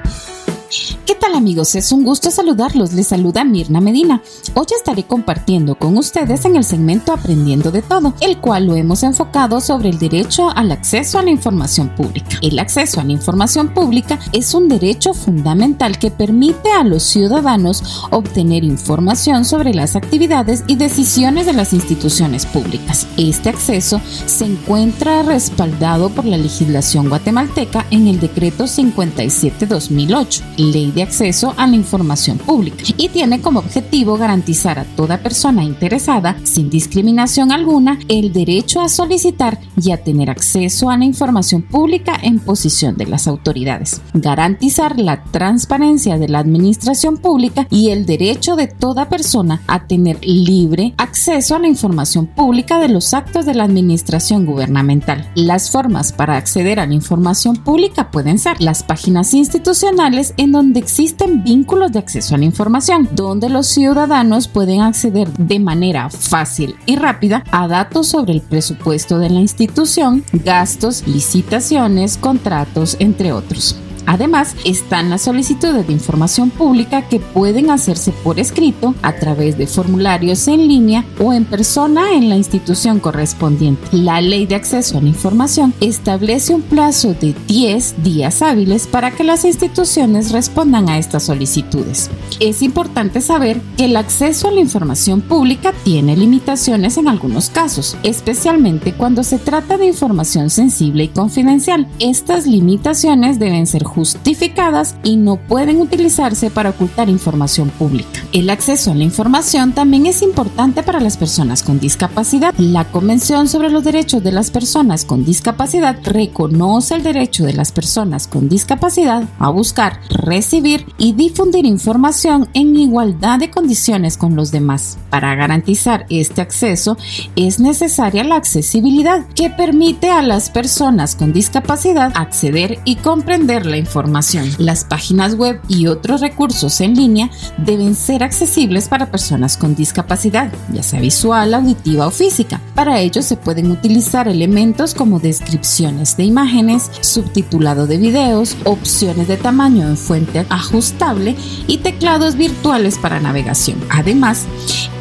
¿Qué 1.05 1.15
tal 1.15 1.35
amigos? 1.35 1.75
Es 1.75 1.93
un 1.93 2.03
gusto 2.03 2.31
saludarlos. 2.31 2.95
Les 2.95 3.09
saluda 3.09 3.45
Mirna 3.45 3.83
Medina. 3.83 4.23
Hoy 4.55 4.65
estaré 4.75 5.03
compartiendo 5.03 5.75
con 5.75 5.99
ustedes 5.99 6.47
en 6.47 6.57
el 6.57 6.65
segmento 6.65 7.13
Aprendiendo 7.13 7.71
de 7.71 7.83
Todo, 7.83 8.15
el 8.21 8.39
cual 8.39 8.67
lo 8.67 8.75
hemos 8.75 9.03
enfocado 9.03 9.61
sobre 9.61 9.91
el 9.91 9.99
derecho 9.99 10.49
al 10.49 10.73
acceso 10.73 11.19
a 11.19 11.23
la 11.23 11.31
información 11.31 11.91
pública. 11.95 12.39
El 12.41 12.59
acceso 12.59 13.01
a 13.01 13.05
la 13.05 13.13
información 13.13 13.75
pública 13.75 14.19
es 14.33 14.55
un 14.55 14.71
derecho 14.71 15.13
fundamental 15.13 15.99
que 15.99 16.11
permite 16.11 16.71
a 16.71 16.85
los 16.85 17.03
ciudadanos 17.03 18.07
obtener 18.11 18.65
información 18.65 19.45
sobre 19.45 19.75
las 19.75 19.95
actividades 19.95 20.65
y 20.69 20.77
decisiones 20.77 21.45
de 21.45 21.53
las 21.53 21.75
instituciones 21.75 22.47
públicas. 22.47 23.07
Este 23.19 23.51
acceso 23.51 24.01
se 24.25 24.47
encuentra 24.47 25.23
respaldado 25.23 26.09
por 26.09 26.25
la 26.25 26.39
legislación 26.39 27.11
guatemalteca 27.11 27.87
en 27.91 28.09
el 28.09 28.21
decreto 28.21 28.65
57-2008 28.65 30.62
Ley 30.71 30.93
de 30.93 31.03
Acceso 31.03 31.55
a 31.57 31.67
la 31.67 31.75
Información 31.75 32.39
Pública 32.39 32.85
y 32.97 33.09
tiene 33.09 33.41
como 33.41 33.61
objetivo 33.61 34.17
garantizar 34.17 34.79
a 34.79 34.85
toda 34.85 35.19
persona 35.19 35.65
interesada, 35.65 36.37
sin 36.45 36.71
discriminación 36.71 37.51
alguna, 37.51 37.99
el 38.09 38.33
derecho 38.33 38.81
a 38.81 38.89
solicitar 38.89 39.59
y 39.77 39.91
a 39.91 40.03
tener 40.03 40.31
acceso 40.31 40.91
a 40.91 40.97
la 40.97 41.05
información 41.05 41.63
pública 41.63 42.19
en 42.23 42.39
posición 42.39 42.97
de 42.97 43.07
las 43.07 43.27
autoridades, 43.27 44.01
garantizar 44.15 44.99
la 44.99 45.25
transparencia 45.25 46.19
de 46.19 46.29
la 46.29 46.39
administración 46.39 47.17
pública 47.17 47.67
y 47.71 47.91
el 47.91 48.07
derecho 48.07 48.57
de 48.57 48.69
toda 48.69 49.09
persona 49.09 49.63
a 49.67 49.87
tener 49.87 50.25
libre 50.25 50.95
acceso 50.99 51.57
a 51.57 51.59
la 51.59 51.69
información 51.69 52.27
pública 52.27 52.79
de 52.79 52.89
los 52.89 53.15
actos 53.15 53.47
de 53.47 53.55
la 53.55 53.65
administración 53.65 54.47
gubernamental. 54.47 55.31
Las 55.35 55.71
formas 55.71 56.13
para 56.13 56.37
acceder 56.37 56.79
a 56.79 56.87
la 56.87 56.95
información 56.95 57.57
pública 57.57 58.11
pueden 58.11 58.39
ser 58.39 58.61
las 58.61 58.83
páginas 58.83 59.35
institucionales 59.35 60.35
en 60.37 60.52
donde 60.53 60.79
existen 60.81 61.43
vínculos 61.43 61.93
de 61.93 61.99
acceso 61.99 62.35
a 62.35 62.39
la 62.39 62.45
información, 62.45 63.09
donde 63.13 63.49
los 63.49 63.67
ciudadanos 63.67 64.49
pueden 64.49 64.81
acceder 64.81 65.29
de 65.33 65.59
manera 65.59 66.11
fácil 66.11 66.77
y 66.87 66.97
rápida 66.97 67.45
a 67.51 67.67
datos 67.67 68.09
sobre 68.09 68.33
el 68.33 68.41
presupuesto 68.41 69.19
de 69.19 69.31
la 69.31 69.41
institución, 69.41 70.25
gastos, 70.33 71.07
licitaciones, 71.07 72.17
contratos, 72.17 72.97
entre 73.01 73.33
otros. 73.33 73.82
Además, 74.07 74.57
están 74.65 75.11
las 75.11 75.23
solicitudes 75.23 75.87
de 75.87 75.93
información 75.93 76.51
pública 76.51 77.09
que 77.09 77.21
pueden 77.21 77.71
hacerse 77.71 78.13
por 78.13 78.39
escrito 78.39 78.95
a 79.03 79.15
través 79.15 79.57
de 79.59 79.67
formularios 79.67 80.49
en 80.49 80.69
línea 80.69 81.05
o 81.19 81.33
en 81.33 81.45
persona 81.45 82.13
en 82.13 82.29
la 82.29 82.37
institución 82.37 83.01
correspondiente. 83.01 83.83
La 83.93 84.21
Ley 84.21 84.47
de 84.47 84.55
Acceso 84.55 84.99
a 84.99 85.01
la 85.01 85.09
Información 85.09 85.75
establece 85.81 86.55
un 86.55 86.63
plazo 86.63 87.15
de 87.15 87.35
10 87.47 88.03
días 88.03 88.43
hábiles 88.43 88.87
para 88.87 89.11
que 89.11 89.25
las 89.25 89.45
instituciones 89.45 90.33
respondan 90.33 90.89
a 90.89 90.99
estas 90.99 91.25
solicitudes. 91.25 92.11
Es 92.41 92.63
importante 92.63 93.21
saber 93.21 93.61
que 93.77 93.85
el 93.85 93.97
acceso 93.97 94.49
a 94.49 94.53
la 94.53 94.61
información 94.61 95.21
pública 95.21 95.73
tiene 95.85 96.17
limitaciones 96.17 96.97
en 96.97 97.09
algunos 97.09 97.51
casos, 97.51 97.97
especialmente 98.03 98.93
cuando 98.93 99.23
se 99.23 99.39
trata 99.39 99.79
de 99.79 99.87
información 99.87 100.51
sensible 100.51 101.05
y 101.05 101.09
confidencial. 101.09 101.87
Estas 101.99 102.47
limitaciones 102.47 103.39
deben 103.39 103.67
ser 103.67 103.85
justificadas 103.95 104.97
y 105.05 105.17
no 105.17 105.37
pueden 105.37 105.81
utilizarse 105.81 106.51
para 106.51 106.71
ocultar 106.71 107.09
información 107.09 107.71
pública. 107.71 108.25
El 108.33 108.51
acceso 108.51 108.91
a 108.91 108.95
la 108.95 109.05
información 109.05 109.73
también 109.73 110.07
es 110.07 110.23
importante 110.23 110.83
para 110.83 111.01
las 111.01 111.17
personas 111.17 111.63
con 111.63 111.79
discapacidad. 111.79 112.55
La 112.57 112.85
Convención 112.85 113.49
sobre 113.49 113.71
los 113.71 113.85
Derechos 113.85 114.23
de 114.23 114.33
las 114.33 114.51
Personas 114.51 115.05
con 115.05 115.25
Discapacidad 115.25 115.97
reconoce 116.05 116.95
el 116.95 117.03
derecho 117.03 117.45
de 117.45 117.53
las 117.53 117.73
personas 117.73 118.27
con 118.27 118.49
discapacidad 118.49 119.25
a 119.39 119.51
buscar, 119.51 120.01
recibir 120.09 120.87
y 120.99 121.13
difundir 121.13 121.67
información 121.67 122.49
en 122.55 122.77
igualdad 122.77 123.39
de 123.39 123.51
condiciones 123.51 124.17
con 124.17 124.37
los 124.37 124.51
demás. 124.51 124.99
Para 125.11 125.35
garantizar 125.35 126.07
este 126.09 126.41
acceso 126.41 126.97
es 127.37 127.61
necesaria 127.61 128.25
la 128.25 128.37
accesibilidad 128.37 129.27
que 129.35 129.51
permite 129.51 130.11
a 130.11 130.23
las 130.23 130.51
personas 130.51 131.15
con 131.15 131.33
discapacidad 131.33 132.13
acceder 132.15 132.79
y 132.85 132.97
comprender 132.97 133.67
la 133.67 133.82
información. 133.83 134.49
Las 134.59 134.85
páginas 134.85 135.35
web 135.35 135.61
y 135.69 135.87
otros 135.87 136.21
recursos 136.21 136.81
en 136.81 136.95
línea 136.95 137.31
deben 137.59 137.95
ser 137.95 138.23
accesibles 138.23 138.89
para 138.89 139.11
personas 139.11 139.57
con 139.57 139.75
discapacidad, 139.75 140.51
ya 140.73 140.83
sea 140.83 141.01
visual, 141.01 141.53
auditiva 141.55 142.07
o 142.07 142.11
física. 142.11 142.61
Para 142.75 143.01
ello 143.01 143.23
se 143.23 143.37
pueden 143.37 143.71
utilizar 143.71 144.29
elementos 144.29 144.95
como 144.95 145.21
descripciones 145.21 146.17
de 146.17 146.25
imágenes, 146.25 146.91
subtitulado 147.01 147.87
de 147.87 147.99
videos, 147.99 148.57
opciones 148.65 149.29
de 149.29 149.37
tamaño 149.37 149.87
en 149.87 149.97
fuente 149.97 150.47
ajustable 150.49 151.37
y 151.67 151.79
teclados 151.79 152.37
virtuales 152.37 152.99
para 152.99 153.21
navegación. 153.21 153.79
Además, 153.91 154.47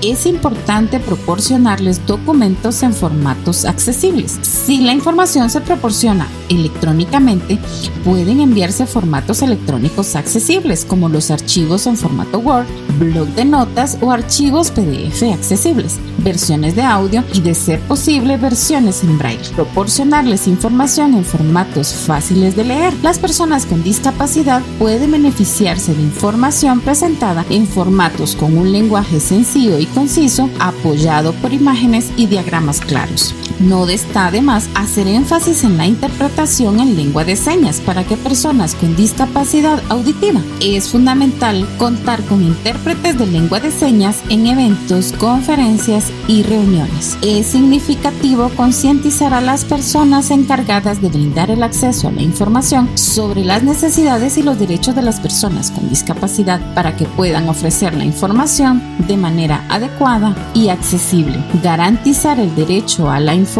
es 0.02 0.26
importante 0.26 1.00
proporcionarles 1.00 2.06
documentos 2.08 2.84
en 2.84 2.94
formatos 2.94 3.66
accesibles. 3.66 4.40
Si 4.42 4.82
la 4.82 4.94
información 4.94 5.50
se 5.50 5.62
proporciona 5.62 6.28
electrónicamente, 6.50 7.60
pueden 8.04 8.40
formatos 8.72 9.42
electrónicos 9.42 10.16
accesibles 10.16 10.86
como 10.86 11.10
los 11.10 11.32
archivos 11.32 11.88
en 11.88 11.98
formato 11.98 12.40
Word, 12.40 12.66
blog 13.00 13.28
de 13.30 13.46
notas 13.46 13.98
o 14.02 14.12
archivos 14.12 14.72
PDF 14.72 15.24
accesibles, 15.34 15.98
versiones 16.20 16.76
de 16.76 16.84
audio 16.84 17.24
y 17.34 17.42
de 17.42 17.54
ser 17.54 17.80
posible 17.82 18.38
versiones 18.38 19.04
en 19.04 19.18
braille. 19.18 19.50
Proporcionarles 19.56 20.48
información 20.48 21.16
en 21.16 21.26
formatos 21.26 21.94
fáciles 21.94 22.56
de 22.56 22.66
leer. 22.66 22.94
Las 23.02 23.20
personas 23.20 23.66
con 23.66 23.84
discapacidad 23.84 24.62
pueden 24.80 25.12
beneficiarse 25.12 25.94
de 25.94 26.02
información 26.02 26.80
presentada 26.80 27.46
en 27.50 27.68
formatos 27.68 28.36
con 28.36 28.58
un 28.58 28.72
lenguaje 28.72 29.20
sencillo 29.20 29.80
y 29.80 29.86
conciso, 29.88 30.50
apoyado 30.60 31.34
por 31.34 31.54
imágenes 31.54 32.12
y 32.18 32.28
diagramas 32.28 32.80
claros. 32.80 33.34
No 33.62 33.88
está 33.88 34.32
de 34.32 34.42
más 34.42 34.70
hacer 34.74 35.08
énfasis 35.08 35.64
en 35.64 35.78
la 35.78 35.86
interpretación 35.86 36.80
en 36.80 36.96
lengua 36.96 37.24
de 37.24 37.36
señas 37.36 37.80
para 37.80 38.04
que 38.04 38.18
personas 38.18 38.74
con 38.74 38.96
discapacidad 38.96 39.84
auditiva. 39.90 40.42
Es 40.62 40.90
fundamental 40.90 41.68
contar 41.78 42.24
con 42.24 42.42
intérpretes 42.42 43.20
de 43.20 43.28
lengua 43.28 43.60
de 43.60 43.70
señas 43.70 44.24
en 44.30 44.48
eventos, 44.48 45.14
conferencias 45.14 46.12
y 46.28 46.42
reuniones. 46.42 47.20
Es 47.22 47.48
significativo 47.48 48.50
concientizar 48.56 49.32
a 49.32 49.42
las 49.42 49.64
personas 49.64 50.32
encargadas 50.32 51.00
de 51.00 51.10
brindar 51.10 51.52
el 51.52 51.62
acceso 51.62 52.08
a 52.08 52.12
la 52.12 52.24
información 52.24 52.90
sobre 52.98 53.46
las 53.46 53.62
necesidades 53.62 54.40
y 54.40 54.44
los 54.44 54.58
derechos 54.58 54.96
de 54.96 55.04
las 55.04 55.20
personas 55.20 55.70
con 55.70 55.88
discapacidad 55.88 56.60
para 56.74 56.96
que 56.96 57.06
puedan 57.06 57.48
ofrecer 57.48 57.94
la 57.94 58.06
información 58.06 58.82
de 59.08 59.18
manera 59.18 59.66
adecuada 59.70 60.36
y 60.56 60.70
accesible. 60.70 61.44
Garantizar 61.62 62.40
el 62.40 62.56
derecho 62.56 63.12
a 63.12 63.20
la 63.20 63.36
información 63.36 63.51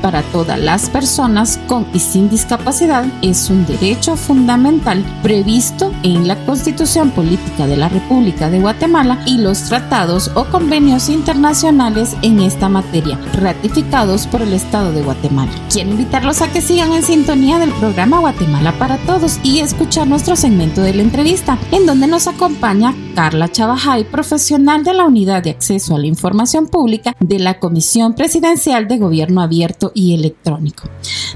para 0.00 0.22
todas 0.22 0.58
las 0.58 0.88
personas 0.88 1.60
con 1.66 1.86
y 1.92 1.98
sin 1.98 2.30
discapacidad 2.30 3.04
es 3.20 3.50
un 3.50 3.66
derecho 3.66 4.16
fundamental 4.16 5.04
previsto 5.22 5.92
en 6.02 6.26
la 6.26 6.36
Constitución 6.46 7.10
Política 7.10 7.66
de 7.66 7.76
la 7.76 7.90
República 7.90 8.48
de 8.48 8.60
Guatemala 8.60 9.20
y 9.26 9.36
los 9.38 9.64
tratados 9.64 10.30
o 10.34 10.46
convenios 10.46 11.10
internacionales 11.10 12.16
en 12.22 12.40
esta 12.40 12.70
materia, 12.70 13.18
ratificados 13.34 14.26
por 14.26 14.40
el 14.40 14.54
Estado 14.54 14.92
de 14.92 15.02
Guatemala. 15.02 15.52
Quiero 15.70 15.90
invitarlos 15.90 16.40
a 16.40 16.50
que 16.50 16.62
sigan 16.62 16.94
en 16.94 17.02
sintonía 17.02 17.58
del 17.58 17.72
programa 17.72 18.20
Guatemala 18.20 18.72
para 18.78 18.96
Todos 18.98 19.40
y 19.42 19.60
escuchar 19.60 20.06
nuestro 20.06 20.36
segmento 20.36 20.80
de 20.80 20.94
la 20.94 21.02
entrevista, 21.02 21.58
en 21.70 21.84
donde 21.84 22.06
nos 22.06 22.26
acompaña 22.28 22.94
Carla 23.18 23.50
Chavajay, 23.50 24.04
profesional 24.04 24.84
de 24.84 24.94
la 24.94 25.04
Unidad 25.04 25.42
de 25.42 25.50
Acceso 25.50 25.96
a 25.96 25.98
la 25.98 26.06
Información 26.06 26.68
Pública 26.68 27.16
de 27.18 27.40
la 27.40 27.58
Comisión 27.58 28.14
Presidencial 28.14 28.86
de 28.86 28.96
Gobierno 28.96 29.42
Abierto 29.42 29.90
y 29.92 30.14
Electrónico. 30.14 30.84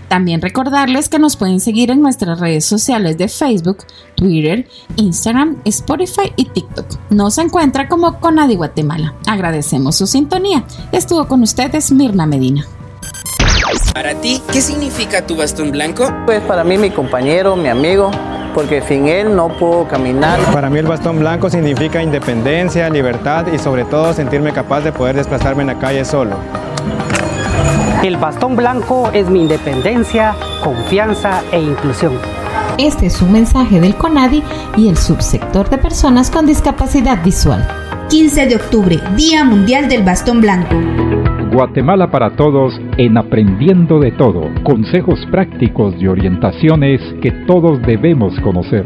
También 0.07 0.41
recordarles 0.41 1.09
que 1.09 1.19
nos 1.19 1.35
pueden 1.35 1.59
seguir 1.59 1.91
en 1.91 2.01
nuestras 2.01 2.39
redes 2.39 2.67
sociales 2.67 3.19
de 3.19 3.27
Facebook, 3.27 3.79
Twitter, 4.15 4.69
Instagram, 4.95 5.57
Spotify 5.65 6.33
y 6.37 6.45
TikTok. 6.45 6.87
Nos 7.11 7.37
encuentra 7.39 7.89
como 7.89 8.21
Conadi 8.21 8.55
Guatemala. 8.55 9.17
Agradecemos 9.27 9.97
su 9.97 10.07
sintonía. 10.07 10.65
Estuvo 10.93 11.27
con 11.27 11.43
ustedes 11.43 11.91
Mirna 11.91 12.27
Medina. 12.27 12.65
Para 13.93 14.15
ti, 14.21 14.41
¿qué 14.53 14.61
significa 14.61 15.27
tu 15.27 15.35
bastón 15.35 15.73
blanco? 15.73 16.15
Pues 16.27 16.43
para 16.43 16.63
mí 16.63 16.79
mi 16.79 16.91
compañero, 16.91 17.57
mi 17.57 17.67
amigo, 17.67 18.13
porque 18.55 18.83
sin 18.83 19.09
él 19.09 19.35
no 19.35 19.49
puedo 19.49 19.87
caminar. 19.89 20.39
Para 20.53 20.71
mí 20.71 20.79
el 20.79 20.87
bastón 20.87 21.19
blanco 21.19 21.51
significa 21.51 22.03
independencia, 22.03 22.89
libertad 22.89 23.47
y 23.53 23.59
sobre 23.59 23.85
todo 23.85 24.13
sentirme 24.13 24.53
capaz 24.53 24.81
de 24.83 24.93
poder 24.93 25.17
desplazarme 25.17 25.63
en 25.63 25.69
la 25.69 25.79
calle 25.79 26.05
solo. 26.05 26.37
El 28.03 28.17
bastón 28.17 28.57
blanco 28.57 29.11
es 29.13 29.29
mi 29.29 29.43
independencia, 29.43 30.35
confianza 30.63 31.43
e 31.53 31.61
inclusión. 31.61 32.19
Este 32.79 33.07
es 33.07 33.23
un 33.23 33.33
mensaje 33.33 33.81
del 33.81 33.95
CONADI 33.97 34.43
y 34.77 34.89
el 34.89 34.97
subsector 34.97 35.69
de 35.71 35.79
personas 35.79 36.31
con 36.31 36.47
discapacidad 36.47 37.23
visual. 37.23 37.82
15 38.13 38.47
de 38.47 38.57
octubre, 38.57 39.01
Día 39.17 39.43
Mundial 39.43 39.89
del 39.89 40.03
Bastón 40.03 40.43
Blanco. 40.43 40.77
Guatemala 41.51 42.11
para 42.11 42.37
todos 42.37 42.79
en 42.99 43.17
Aprendiendo 43.17 43.99
de 44.01 44.13
Todo. 44.13 44.51
Consejos 44.65 45.19
prácticos 45.31 45.95
y 45.99 46.09
orientaciones 46.09 47.01
que 47.23 47.31
todos 47.47 47.81
debemos 47.81 48.39
conocer. 48.41 48.85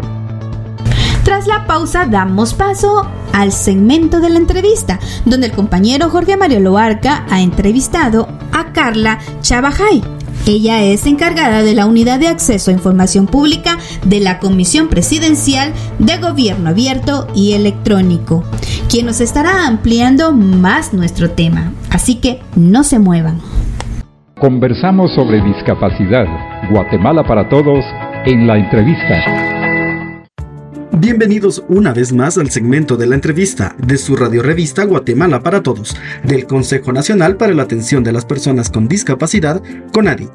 Tras 1.24 1.48
la 1.48 1.66
pausa 1.66 2.06
damos 2.06 2.54
paso 2.54 3.04
al 3.32 3.50
segmento 3.50 4.20
de 4.20 4.30
la 4.30 4.38
entrevista, 4.38 5.00
donde 5.24 5.48
el 5.48 5.52
compañero 5.52 6.08
Jorge 6.08 6.36
Mario 6.36 6.60
Loarca 6.60 7.26
ha 7.28 7.40
entrevistado 7.40 8.28
a 8.52 8.72
Carla 8.72 9.18
Chabajay. 9.40 10.15
Ella 10.48 10.80
es 10.80 11.06
encargada 11.06 11.64
de 11.64 11.74
la 11.74 11.86
Unidad 11.86 12.20
de 12.20 12.28
Acceso 12.28 12.70
a 12.70 12.74
Información 12.74 13.26
Pública 13.26 13.78
de 14.04 14.20
la 14.20 14.38
Comisión 14.38 14.86
Presidencial 14.86 15.72
de 15.98 16.18
Gobierno 16.18 16.70
Abierto 16.70 17.26
y 17.34 17.54
Electrónico, 17.54 18.44
quien 18.88 19.06
nos 19.06 19.20
estará 19.20 19.66
ampliando 19.66 20.32
más 20.32 20.94
nuestro 20.94 21.30
tema. 21.30 21.72
Así 21.90 22.20
que 22.20 22.38
no 22.54 22.84
se 22.84 23.00
muevan. 23.00 23.40
Conversamos 24.38 25.12
sobre 25.16 25.42
discapacidad. 25.42 26.26
Guatemala 26.70 27.24
para 27.24 27.48
todos 27.48 27.84
en 28.24 28.46
la 28.46 28.56
entrevista. 28.56 29.55
Bienvenidos 30.92 31.64
una 31.68 31.92
vez 31.92 32.12
más 32.12 32.38
al 32.38 32.50
segmento 32.50 32.96
de 32.96 33.06
la 33.06 33.16
entrevista 33.16 33.74
de 33.78 33.98
su 33.98 34.16
radiorevista 34.16 34.84
Guatemala 34.84 35.40
para 35.40 35.62
Todos, 35.62 35.96
del 36.22 36.46
Consejo 36.46 36.92
Nacional 36.92 37.36
para 37.36 37.54
la 37.54 37.64
Atención 37.64 38.04
de 38.04 38.12
las 38.12 38.24
Personas 38.24 38.70
con 38.70 38.86
Discapacidad, 38.88 39.60
CONADI, 39.92 40.28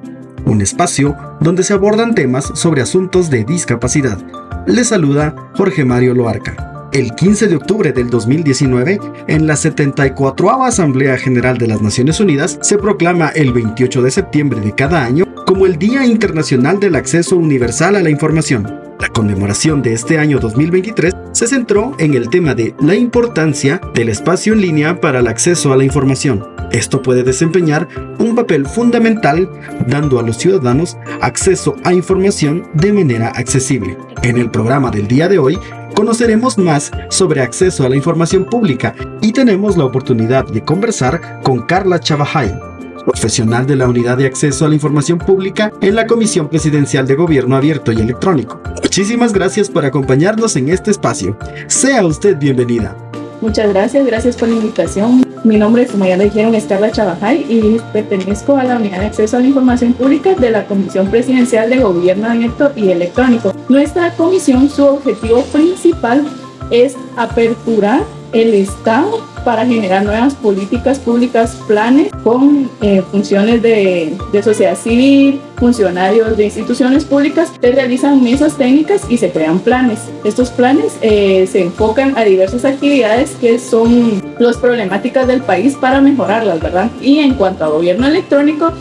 un 0.46 0.62
espacio 0.62 1.16
donde 1.40 1.64
se 1.64 1.74
abordan 1.74 2.14
temas 2.14 2.52
sobre 2.54 2.82
asuntos 2.82 3.30
de 3.30 3.46
discapacidad. 3.46 4.20
Les 4.68 4.90
saluda 4.90 5.36
Jorge 5.56 5.86
Mario 5.86 6.14
Loarca. 6.14 6.90
El 6.92 7.16
15 7.16 7.48
de 7.48 7.56
octubre 7.56 7.94
del 7.94 8.10
2019, 8.10 9.00
en 9.28 9.48
la 9.48 9.56
74 9.56 10.64
Asamblea 10.64 11.18
General 11.18 11.58
de 11.58 11.68
las 11.68 11.82
Naciones 11.82 12.20
Unidas, 12.20 12.60
se 12.62 12.78
proclama 12.78 13.30
el 13.30 13.54
28 13.54 14.02
de 14.02 14.12
septiembre 14.12 14.60
de 14.60 14.76
cada 14.76 15.06
año 15.06 15.26
como 15.46 15.66
el 15.66 15.78
Día 15.78 16.06
Internacional 16.06 16.80
del 16.82 16.96
Acceso 16.96 17.38
Universal 17.38 17.96
a 17.96 18.02
la 18.02 18.10
Información. 18.10 18.91
La 19.02 19.10
conmemoración 19.10 19.82
de 19.82 19.94
este 19.94 20.20
año 20.20 20.38
2023 20.38 21.16
se 21.32 21.48
centró 21.48 21.96
en 21.98 22.14
el 22.14 22.30
tema 22.30 22.54
de 22.54 22.76
la 22.80 22.94
importancia 22.94 23.82
del 23.96 24.10
espacio 24.10 24.54
en 24.54 24.62
línea 24.62 25.02
para 25.02 25.22
el 25.22 25.28
acceso 25.28 25.74
a 25.74 25.76
la 25.76 25.84
información. 25.84 26.48
Esto 26.72 27.02
puede 27.02 27.24
desempeñar 27.24 27.88
un 28.20 28.36
papel 28.36 28.68
fundamental 28.68 29.50
dando 29.88 30.20
a 30.20 30.22
los 30.22 30.38
ciudadanos 30.38 30.98
acceso 31.20 31.76
a 31.84 31.94
información 31.94 32.68
de 32.76 32.94
manera 32.94 33.30
accesible. 33.30 33.98
En 34.22 34.38
el 34.38 34.52
programa 34.52 34.92
del 34.92 35.08
día 35.08 35.28
de 35.28 35.40
hoy 35.40 35.58
conoceremos 35.96 36.60
más 36.60 36.92
sobre 37.10 37.42
acceso 37.42 37.84
a 37.84 37.90
la 37.90 37.96
información 37.96 38.46
pública 38.46 38.94
y 39.20 39.32
tenemos 39.32 39.78
la 39.78 39.86
oportunidad 39.86 40.46
de 40.46 40.64
conversar 40.64 41.42
con 41.42 41.64
Carla 41.66 42.00
Chavajay, 42.00 42.71
profesional 43.04 43.66
de 43.66 43.76
la 43.76 43.88
Unidad 43.88 44.18
de 44.18 44.26
Acceso 44.26 44.66
a 44.66 44.70
la 44.70 44.76
Información 44.76 45.18
Pública 45.18 45.72
en 45.82 45.96
la 45.96 46.08
Comisión 46.08 46.50
Presidencial 46.50 47.08
de 47.08 47.16
Gobierno 47.16 47.56
Abierto 47.56 47.92
y 47.92 48.02
Electrónico. 48.02 48.62
Muchísimas 48.82 49.34
gracias 49.34 49.70
por 49.70 49.86
acompañarnos 49.86 50.56
en 50.56 50.70
este 50.70 50.92
espacio. 50.92 51.38
Sea 51.68 52.06
usted 52.06 52.38
bienvenida. 52.38 52.96
Muchas 53.42 53.70
gracias, 53.70 54.06
gracias 54.06 54.36
por 54.36 54.50
la 54.50 54.56
invitación. 54.56 55.26
Mi 55.44 55.58
nombre, 55.58 55.88
como 55.88 56.06
ya 56.06 56.16
le 56.16 56.26
dijeron, 56.26 56.54
es 56.54 56.66
Carla 56.66 56.92
Chabajay 56.92 57.46
y 57.50 57.82
pertenezco 57.92 58.56
a 58.56 58.64
la 58.64 58.76
Unidad 58.76 59.00
de 59.00 59.08
Acceso 59.08 59.38
a 59.38 59.40
la 59.40 59.48
Información 59.48 59.94
Pública 59.94 60.36
de 60.36 60.52
la 60.52 60.68
Comisión 60.68 61.10
Presidencial 61.10 61.70
de 61.70 61.80
Gobierno 61.80 62.28
Abierto 62.30 62.72
y 62.76 62.90
Electrónico. 62.90 63.52
Nuestra 63.68 64.14
comisión, 64.16 64.70
su 64.70 64.86
objetivo 64.86 65.42
principal 65.46 66.28
es 66.70 66.96
aperturar 67.18 68.04
el 68.34 68.54
Estado 68.54 69.31
para 69.42 69.66
generar 69.66 70.04
nuevas 70.04 70.36
políticas 70.36 71.00
públicas, 71.00 71.58
planes 71.68 72.12
con 72.24 72.70
eh, 72.82 73.02
funciones 73.12 73.62
de, 73.62 74.16
de, 74.32 74.44
sociedad 74.44 74.76
civil, 74.76 75.40
funcionarios 75.58 76.38
de 76.38 76.46
instituciones 76.46 77.06
públicas, 77.06 77.52
se 77.60 77.72
realizan 77.72 78.24
mesas 78.24 78.58
técnicas 78.58 79.04
y 79.10 79.18
se 79.18 79.32
crean 79.32 79.60
planes. 79.60 80.00
Estos 80.24 80.50
planes 80.50 80.98
eh, 81.02 81.48
se 81.52 81.62
enfocan 81.64 82.18
a 82.18 82.24
diversas 82.24 82.66
actividades 82.66 83.32
que 83.42 83.60
son 83.60 84.22
las 84.40 84.58
problemáticas 84.58 85.28
del 85.28 85.42
país 85.42 85.76
para 85.76 86.02
mejorarlas, 86.02 86.60
¿verdad? 86.60 86.90
Y 87.02 87.20
en 87.20 87.36
cuanto 87.36 87.66
a 87.66 87.70
gobierno 87.70 88.08
electrónico, 88.08 88.72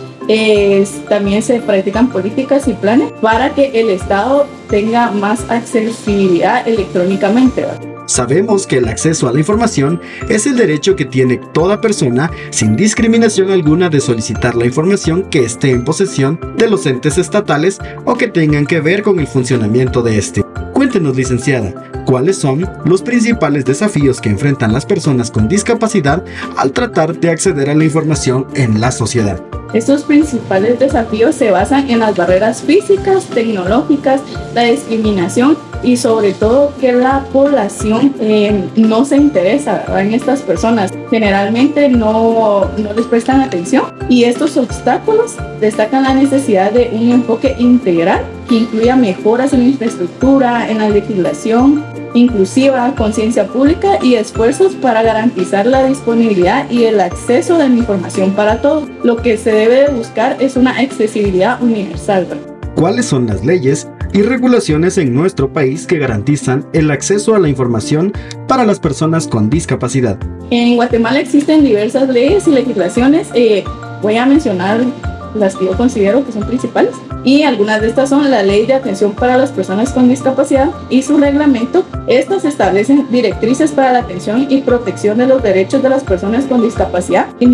también 1.09 1.43
se 1.43 1.61
practican 1.61 2.09
políticas 2.09 2.69
y 2.69 2.75
planes 2.75 3.12
para 3.21 3.50
que 3.50 3.81
el 3.81 3.90
Estado 3.90 4.47
tenga 4.69 5.11
más 5.11 5.50
accesibilidad 5.50 6.67
electrónicamente. 6.69 7.67
Sabemos 8.11 8.67
que 8.67 8.79
el 8.79 8.88
acceso 8.88 9.29
a 9.29 9.33
la 9.33 9.38
información 9.38 10.00
es 10.29 10.45
el 10.45 10.57
derecho 10.57 10.97
que 10.97 11.05
tiene 11.05 11.40
toda 11.52 11.81
persona 11.81 12.29
sin 12.50 12.75
discriminación 12.75 13.52
alguna 13.52 13.88
de 13.88 14.00
solicitar 14.00 14.57
la 14.57 14.67
información 14.67 15.31
que 15.31 15.45
esté 15.45 15.71
en 15.71 15.85
posesión 15.85 16.40
de 16.57 16.69
los 16.69 16.87
entes 16.87 17.19
estatales 17.19 17.79
o 18.05 18.17
que 18.17 18.26
tengan 18.26 18.67
que 18.67 18.81
ver 18.81 19.05
con 19.05 19.21
el 19.21 19.29
funcionamiento 19.29 20.02
de 20.02 20.19
este. 20.19 20.43
Cuéntenos, 20.73 21.14
licenciada, 21.14 21.73
¿cuáles 22.05 22.37
son 22.37 22.69
los 22.85 23.00
principales 23.00 23.64
desafíos 23.64 24.21
que 24.21 24.31
enfrentan 24.31 24.73
las 24.73 24.87
personas 24.87 25.31
con 25.31 25.47
discapacidad 25.47 26.25
al 26.57 26.73
tratar 26.73 27.17
de 27.17 27.31
acceder 27.31 27.71
a 27.71 27.76
la 27.76 27.85
información 27.85 28.49
en 28.55 28.81
la 28.81 28.90
sociedad? 28.90 29.40
Estos 29.73 30.02
principales 30.02 30.81
desafíos 30.81 31.37
se 31.37 31.52
basan 31.52 31.88
en 31.88 32.00
las 32.00 32.17
barreras 32.17 32.61
físicas, 32.62 33.26
tecnológicas, 33.26 34.21
la 34.52 34.64
discriminación 34.64 35.57
y 35.83 35.97
sobre 35.97 36.33
todo 36.33 36.73
que 36.81 36.93
la 36.93 37.25
población 37.33 38.15
eh, 38.21 38.69
no 38.77 39.05
se 39.05 39.17
interesa 39.17 39.85
en 40.01 40.15
estas 40.15 40.43
personas. 40.43 40.93
Generalmente 41.11 41.89
no, 41.89 42.67
no 42.77 42.93
les 42.93 43.07
prestan 43.07 43.41
atención 43.41 43.85
y 44.09 44.25
estos 44.25 44.57
obstáculos 44.57 45.37
destacan 45.61 46.05
la 46.05 46.15
necesidad 46.15 46.73
de 46.73 46.91
un 46.93 47.11
enfoque 47.11 47.57
integral 47.59 48.25
que 48.49 48.57
incluya 48.57 48.97
mejoras 48.97 49.53
en 49.53 49.61
la 49.61 49.67
infraestructura, 49.67 50.71
en 50.71 50.79
la 50.79 50.89
legislación 50.89 51.85
inclusiva, 52.15 52.95
conciencia 52.97 53.47
pública 53.47 53.99
y 54.03 54.15
esfuerzos 54.15 54.75
para 54.75 55.03
garantizar 55.03 55.67
la 55.67 55.85
disponibilidad 55.85 56.69
y 56.71 56.85
el 56.85 57.01
acceso 57.01 57.57
de 57.57 57.69
la 57.69 57.77
información 57.77 58.33
para 58.33 58.61
todos. 58.61 58.89
Lo 59.05 59.17
que 59.17 59.37
se 59.37 59.53
debe 59.53 59.89
buscar 59.91 60.37
es 60.41 60.57
una 60.57 60.79
accesibilidad 60.79 61.63
universal. 61.63 62.27
¿Cuáles 62.81 63.05
son 63.05 63.27
las 63.27 63.45
leyes 63.45 63.89
y 64.15 64.23
regulaciones 64.23 64.97
en 64.97 65.13
nuestro 65.13 65.53
país 65.53 65.87
que 65.87 65.99
garantizan 65.99 66.65
el 66.73 66.91
acceso 66.91 67.35
a 67.35 67.39
la 67.39 67.51
información 67.51 68.11
para 68.49 68.65
las 68.65 68.81
personas 68.81 69.29
con 69.29 69.51
discapacidad. 69.51 70.19
En 70.51 70.77
Guatemala 70.77 71.21
existen 71.21 71.63
diversas 71.63 72.09
leyes 72.09 72.49
y 72.49 72.53
legislaciones. 72.53 73.29
Eh, 73.35 73.65
voy 74.01 74.17
a 74.17 74.25
mencionar 74.25 74.81
las 75.35 75.57
que 75.57 75.67
yo 75.67 75.77
considero 75.77 76.25
que 76.25 76.33
son 76.33 76.45
principales. 76.45 76.95
Y 77.25 77.43
algunas 77.43 77.81
de 77.81 77.89
estas 77.89 78.09
son 78.09 78.31
la 78.31 78.43
Ley 78.43 78.67
de 78.67 78.75
Atención 78.75 79.13
para 79.13 79.37
las 79.37 79.51
Personas 79.51 79.93
con 79.93 80.09
Discapacidad 80.09 80.71
y 80.89 81.03
su 81.03 81.19
reglamento. 81.19 81.85
Estas 82.07 82.45
establecen 82.45 83.07
directrices 83.11 83.73
para 83.73 83.93
la 83.93 84.01
atención 84.01 84.47
y 84.49 84.63
protección 84.63 85.19
de 85.19 85.27
los 85.27 85.43
derechos 85.43 85.83
de 85.83 85.91
las 85.91 86.03
personas 86.03 86.45
con 86.45 86.63
discapacidad 86.63 87.27
en, 87.41 87.51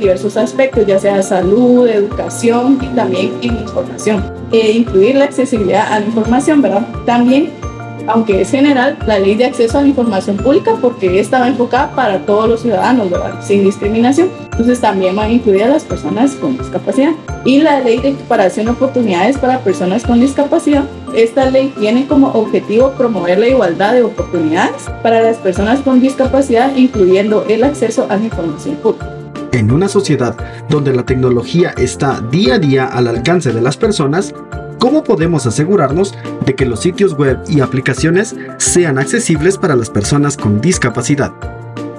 diversos 0.00 0.36
aspectos, 0.36 0.86
ya 0.86 0.98
sea 0.98 1.22
salud, 1.22 1.88
educación 1.88 2.78
y 2.80 2.86
también 2.94 3.32
en 3.42 3.58
información. 3.58 4.32
E 4.52 4.72
incluir 4.72 5.16
la 5.16 5.24
accesibilidad 5.24 5.92
a 5.92 6.00
la 6.00 6.06
información, 6.06 6.62
¿verdad? 6.62 6.86
También 7.04 7.50
aunque 8.12 8.40
es 8.40 8.50
general, 8.50 8.98
la 9.06 9.18
ley 9.18 9.34
de 9.36 9.44
acceso 9.44 9.78
a 9.78 9.82
la 9.82 9.88
información 9.88 10.36
pública 10.36 10.74
porque 10.80 11.20
estaba 11.20 11.48
enfocada 11.48 11.94
para 11.94 12.18
todos 12.26 12.48
los 12.48 12.60
ciudadanos, 12.62 13.10
¿verdad? 13.10 13.40
Sin 13.42 13.64
discriminación. 13.64 14.28
Entonces 14.50 14.80
también 14.80 15.16
va 15.16 15.24
a 15.24 15.30
incluir 15.30 15.64
a 15.64 15.68
las 15.68 15.84
personas 15.84 16.32
con 16.32 16.58
discapacidad. 16.58 17.12
Y 17.44 17.60
la 17.60 17.80
ley 17.80 18.00
de 18.00 18.08
equiparación 18.10 18.66
de 18.66 18.72
oportunidades 18.72 19.38
para 19.38 19.60
personas 19.60 20.02
con 20.02 20.20
discapacidad. 20.20 20.84
Esta 21.14 21.48
ley 21.50 21.72
tiene 21.78 22.06
como 22.06 22.28
objetivo 22.32 22.92
promover 22.92 23.38
la 23.38 23.48
igualdad 23.48 23.94
de 23.94 24.02
oportunidades 24.02 24.86
para 25.02 25.22
las 25.22 25.38
personas 25.38 25.80
con 25.80 26.00
discapacidad, 26.00 26.74
incluyendo 26.76 27.44
el 27.48 27.64
acceso 27.64 28.06
a 28.10 28.16
la 28.16 28.24
información 28.24 28.76
pública. 28.76 29.10
En 29.52 29.70
una 29.72 29.88
sociedad 29.88 30.36
donde 30.68 30.92
la 30.92 31.04
tecnología 31.04 31.74
está 31.76 32.20
día 32.20 32.54
a 32.54 32.58
día 32.58 32.86
al 32.86 33.08
alcance 33.08 33.52
de 33.52 33.60
las 33.60 33.76
personas, 33.76 34.32
¿Cómo 34.80 35.04
podemos 35.04 35.44
asegurarnos 35.44 36.14
de 36.46 36.54
que 36.54 36.64
los 36.64 36.80
sitios 36.80 37.12
web 37.12 37.38
y 37.46 37.60
aplicaciones 37.60 38.34
sean 38.56 38.98
accesibles 38.98 39.58
para 39.58 39.76
las 39.76 39.90
personas 39.90 40.38
con 40.38 40.62
discapacidad? 40.62 41.32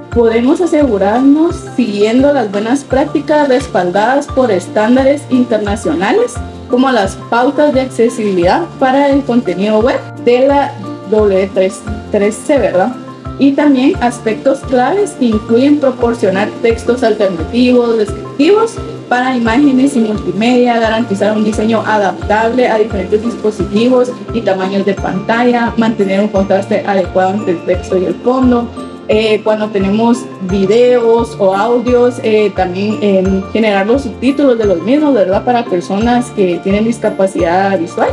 Podemos 0.10 0.62
asegurarnos 0.62 1.56
siguiendo 1.76 2.34
las 2.34 2.52
buenas 2.52 2.84
prácticas 2.84 3.48
respaldadas 3.48 4.26
por 4.26 4.50
estándares 4.50 5.22
internacionales 5.30 6.34
como 6.72 6.90
las 6.90 7.18
pautas 7.30 7.72
de 7.72 7.82
accesibilidad 7.82 8.66
para 8.80 9.10
el 9.10 9.22
contenido 9.26 9.80
web 9.82 10.00
de 10.26 10.48
la 10.48 10.74
W3C, 11.12 12.48
¿verdad? 12.48 12.96
Y 13.42 13.54
también 13.54 13.96
aspectos 14.02 14.60
claves 14.60 15.14
que 15.18 15.26
incluyen 15.26 15.80
proporcionar 15.80 16.48
textos 16.62 17.02
alternativos, 17.02 17.98
descriptivos 17.98 18.76
para 19.10 19.36
imágenes 19.36 19.96
y 19.96 20.02
multimedia, 20.02 20.80
garantizar 20.80 21.36
un 21.36 21.44
diseño 21.44 21.82
adaptable 21.82 22.68
a 22.68 22.78
diferentes 22.78 23.24
dispositivos 23.24 24.12
y 24.36 24.42
tamaños 24.42 24.86
de 24.86 24.94
pantalla, 24.94 25.74
mantener 25.76 26.20
un 26.20 26.28
contraste 26.28 26.84
adecuado 26.86 27.34
entre 27.34 27.54
el 27.54 27.66
texto 27.66 27.98
y 27.98 28.06
el 28.06 28.14
fondo. 28.14 28.68
Eh, 29.08 29.42
cuando 29.44 29.70
tenemos 29.70 30.20
videos 30.44 31.36
o 31.40 31.56
audios, 31.56 32.20
eh, 32.22 32.52
también 32.56 33.44
generar 33.52 33.88
los 33.88 34.04
subtítulos 34.04 34.56
de 34.60 34.66
los 34.66 34.84
mismos, 34.84 35.16
¿verdad? 35.16 35.44
Para 35.44 35.66
personas 35.66 36.30
que 36.36 36.60
tienen 36.64 36.86
discapacidad 36.86 37.80
visual 37.80 38.12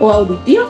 o 0.00 0.12
auditiva. 0.12 0.66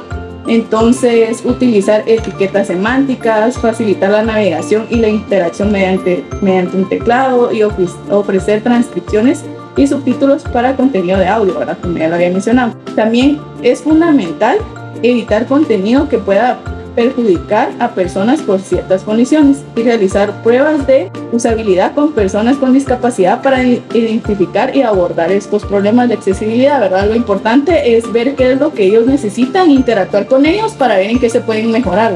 Entonces, 0.48 1.42
utilizar 1.44 2.04
etiquetas 2.06 2.68
semánticas, 2.68 3.58
facilitar 3.58 4.10
la 4.10 4.22
navegación 4.22 4.86
y 4.90 4.96
la 4.96 5.08
interacción 5.08 5.72
mediante, 5.72 6.24
mediante 6.40 6.76
un 6.76 6.88
teclado 6.88 7.52
y 7.52 7.62
ofrecer 7.62 8.62
transcripciones 8.62 9.44
y 9.76 9.86
subtítulos 9.86 10.42
para 10.44 10.76
contenido 10.76 11.18
de 11.18 11.26
audio, 11.26 11.58
¿verdad? 11.58 11.78
Como 11.82 11.98
ya 11.98 12.08
lo 12.08 12.14
había 12.14 12.30
mencionado. 12.30 12.74
También 12.94 13.40
es 13.62 13.82
fundamental 13.82 14.58
evitar 15.02 15.46
contenido 15.46 16.08
que 16.08 16.18
pueda 16.18 16.58
perjudicar 16.96 17.70
a 17.78 17.90
personas 17.90 18.40
con 18.40 18.58
ciertas 18.58 19.04
condiciones 19.04 19.58
y 19.76 19.82
realizar 19.82 20.42
pruebas 20.42 20.86
de 20.86 21.12
usabilidad 21.30 21.94
con 21.94 22.12
personas 22.12 22.56
con 22.56 22.72
discapacidad 22.72 23.42
para 23.42 23.62
identificar 23.62 24.74
y 24.74 24.82
abordar 24.82 25.30
estos 25.30 25.64
problemas 25.64 26.08
de 26.08 26.14
accesibilidad, 26.14 26.80
¿verdad? 26.80 27.06
Lo 27.06 27.14
importante 27.14 27.96
es 27.96 28.10
ver 28.12 28.34
qué 28.34 28.52
es 28.52 28.60
lo 28.60 28.72
que 28.72 28.84
ellos 28.84 29.06
necesitan, 29.06 29.70
interactuar 29.70 30.26
con 30.26 30.46
ellos 30.46 30.72
para 30.72 30.96
ver 30.96 31.10
en 31.10 31.20
qué 31.20 31.30
se 31.30 31.40
pueden 31.40 31.70
mejorar. 31.70 32.14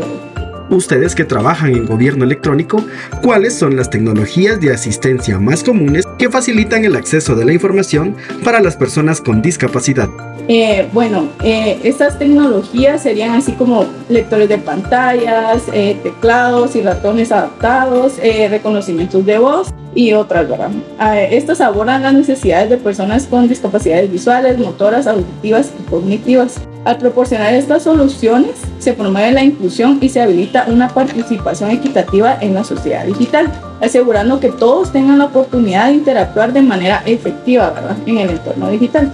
Ustedes 0.71 1.17
que 1.17 1.25
trabajan 1.25 1.73
en 1.73 1.85
gobierno 1.85 2.25
electrónico, 2.25 2.85
¿cuáles 3.23 3.59
son 3.59 3.75
las 3.75 3.91
tecnologías 3.91 4.61
de 4.61 4.73
asistencia 4.73 5.41
más 5.41 5.65
comunes 5.65 6.05
que 6.17 6.31
facilitan 6.31 6.85
el 6.85 6.95
acceso 6.95 7.35
de 7.35 7.45
la 7.45 7.53
información 7.53 8.15
para 8.45 8.61
las 8.61 8.77
personas 8.77 9.21
con 9.21 9.43
discapacidad? 9.43 10.09
Eh, 10.47 10.89
bueno, 10.93 11.29
eh, 11.43 11.81
estas 11.83 12.21
tecnologías 12.21 13.03
serían 13.03 13.33
así 13.33 13.53
como 13.53 13.85
lectores 14.09 14.49
de 14.49 14.59
pantallas, 14.59 15.65
eh, 15.73 15.97
teclados 16.05 16.77
y 16.77 16.83
ratones 16.83 17.33
adaptados, 17.33 18.15
reconocimientos 18.49 19.27
de 19.27 19.39
voz 19.39 19.69
y 19.95 20.13
otras, 20.13 20.49
¿verdad? 20.49 20.71
estas 21.31 21.61
abordan 21.61 22.03
las 22.03 22.15
necesidades 22.15 22.71
de 22.71 22.77
personas 22.77 23.27
con 23.27 23.49
discapacidades 23.49 24.11
visuales, 24.11 24.57
motoras, 24.59 25.09
auditivas 25.09 25.73
y 25.81 25.91
cognitivas. 25.91 26.61
Al 26.85 26.97
proporcionar 26.97 27.53
estas 27.53 27.83
soluciones, 27.83 28.53
se 28.79 28.95
promueve 28.95 29.33
la 29.33 29.45
inclusión 29.45 29.99
y 30.01 30.09
se 30.09 30.23
habilita 30.23 30.65
una 30.69 30.89
participación 30.89 31.71
equitativa 31.71 32.39
en 32.41 32.55
la 32.55 32.65
sociedad 32.65 33.05
digital, 33.05 33.53
asegurando 33.83 34.41
que 34.41 34.49
todos 34.49 34.91
tengan 34.91 35.19
la 35.19 35.27
oportunidad 35.27 35.89
de 35.89 35.95
interactuar 35.95 36.55
de 36.55 36.63
manera 36.63 37.03
efectiva 37.05 37.75
en 38.07 38.19
el 38.19 38.31
entorno 38.31 38.71
digital. 38.71 39.13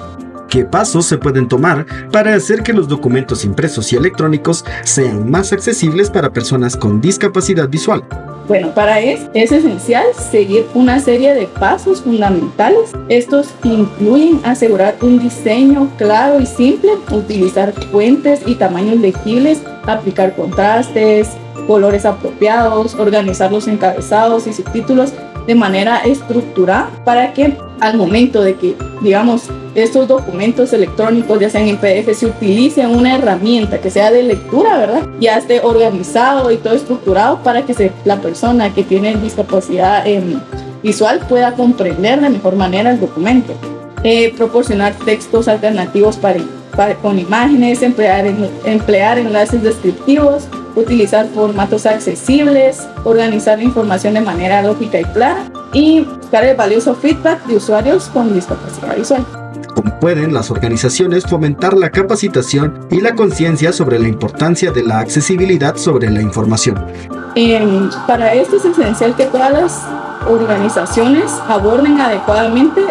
¿Qué 0.56 0.64
pasos 0.64 1.04
se 1.04 1.18
pueden 1.18 1.48
tomar 1.48 1.84
para 2.10 2.34
hacer 2.34 2.62
que 2.62 2.72
los 2.72 2.88
documentos 2.88 3.44
impresos 3.44 3.92
y 3.92 3.96
electrónicos 3.96 4.64
sean 4.84 5.30
más 5.30 5.52
accesibles 5.52 6.08
para 6.08 6.32
personas 6.32 6.78
con 6.78 6.98
discapacidad 7.02 7.68
visual? 7.68 8.02
Bueno, 8.48 8.72
para 8.72 8.98
eso 9.00 9.28
es 9.34 9.52
esencial 9.52 10.06
seguir 10.14 10.64
una 10.72 10.98
serie 10.98 11.34
de 11.34 11.46
pasos 11.46 12.00
fundamentales. 12.00 12.92
Estos 13.10 13.50
incluyen 13.64 14.40
asegurar 14.44 14.96
un 15.02 15.18
diseño 15.18 15.90
claro 15.98 16.40
y 16.40 16.46
simple, 16.46 16.92
utilizar 17.10 17.74
fuentes 17.92 18.40
y 18.46 18.54
tamaños 18.54 18.96
legibles, 18.98 19.60
aplicar 19.86 20.34
contrastes, 20.34 21.28
colores 21.66 22.06
apropiados, 22.06 22.94
organizar 22.94 23.52
los 23.52 23.68
encabezados 23.68 24.46
y 24.46 24.54
subtítulos 24.54 25.12
de 25.46 25.54
manera 25.54 25.98
estructurada 26.04 26.90
para 27.04 27.32
que 27.32 27.56
al 27.80 27.96
momento 27.96 28.42
de 28.42 28.54
que, 28.54 28.76
digamos, 29.02 29.50
estos 29.74 30.08
documentos 30.08 30.72
electrónicos, 30.72 31.38
ya 31.38 31.50
sean 31.50 31.68
en 31.68 31.76
PDF, 31.76 32.16
se 32.16 32.26
utilice 32.26 32.86
una 32.86 33.16
herramienta 33.16 33.78
que 33.78 33.90
sea 33.90 34.10
de 34.10 34.22
lectura, 34.22 34.78
¿verdad? 34.78 35.06
Ya 35.20 35.36
esté 35.36 35.60
organizado 35.60 36.50
y 36.50 36.56
todo 36.56 36.74
estructurado 36.74 37.42
para 37.42 37.62
que 37.62 37.92
la 38.04 38.16
persona 38.16 38.72
que 38.72 38.82
tiene 38.82 39.14
discapacidad 39.16 40.06
em, 40.06 40.40
visual 40.82 41.20
pueda 41.28 41.52
comprender 41.52 42.20
de 42.20 42.30
mejor 42.30 42.56
manera 42.56 42.90
el 42.90 43.00
documento. 43.00 43.52
Eh, 44.02 44.32
proporcionar 44.36 44.94
textos 45.04 45.48
alternativos 45.48 46.16
para, 46.16 46.40
con 47.02 47.18
imágenes, 47.18 47.82
emplear, 47.82 48.26
emplear 48.64 49.18
enlaces 49.18 49.62
descriptivos, 49.62 50.48
utilizar 50.76 51.26
formatos 51.34 51.86
accesibles, 51.86 52.86
organizar 53.04 53.58
la 53.58 53.64
información 53.64 54.14
de 54.14 54.20
manera 54.20 54.62
lógica 54.62 55.00
y 55.00 55.04
clara 55.04 55.50
y 55.72 56.00
buscar 56.02 56.44
el 56.44 56.56
valioso 56.56 56.94
feedback 56.94 57.44
de 57.46 57.56
usuarios 57.56 58.04
con 58.08 58.32
discapacidad 58.32 58.96
visual. 58.96 59.26
como 59.74 59.98
pueden 60.00 60.32
las 60.32 60.50
organizaciones 60.50 61.24
fomentar 61.26 61.76
la 61.76 61.90
capacitación 61.90 62.86
y 62.90 63.00
la 63.00 63.14
conciencia 63.14 63.72
sobre 63.72 63.98
la 63.98 64.08
importancia 64.08 64.70
de 64.70 64.82
la 64.82 65.00
accesibilidad 65.00 65.76
sobre 65.76 66.10
la 66.10 66.22
información. 66.22 66.76
para 68.06 68.32
esto 68.32 68.56
es 68.56 68.64
esencial 68.64 69.14
que 69.16 69.26
todas 69.26 69.52
las 69.52 70.05
organizaciones 70.28 71.32
aborden 71.48 72.00
adecuadamente 72.00 72.82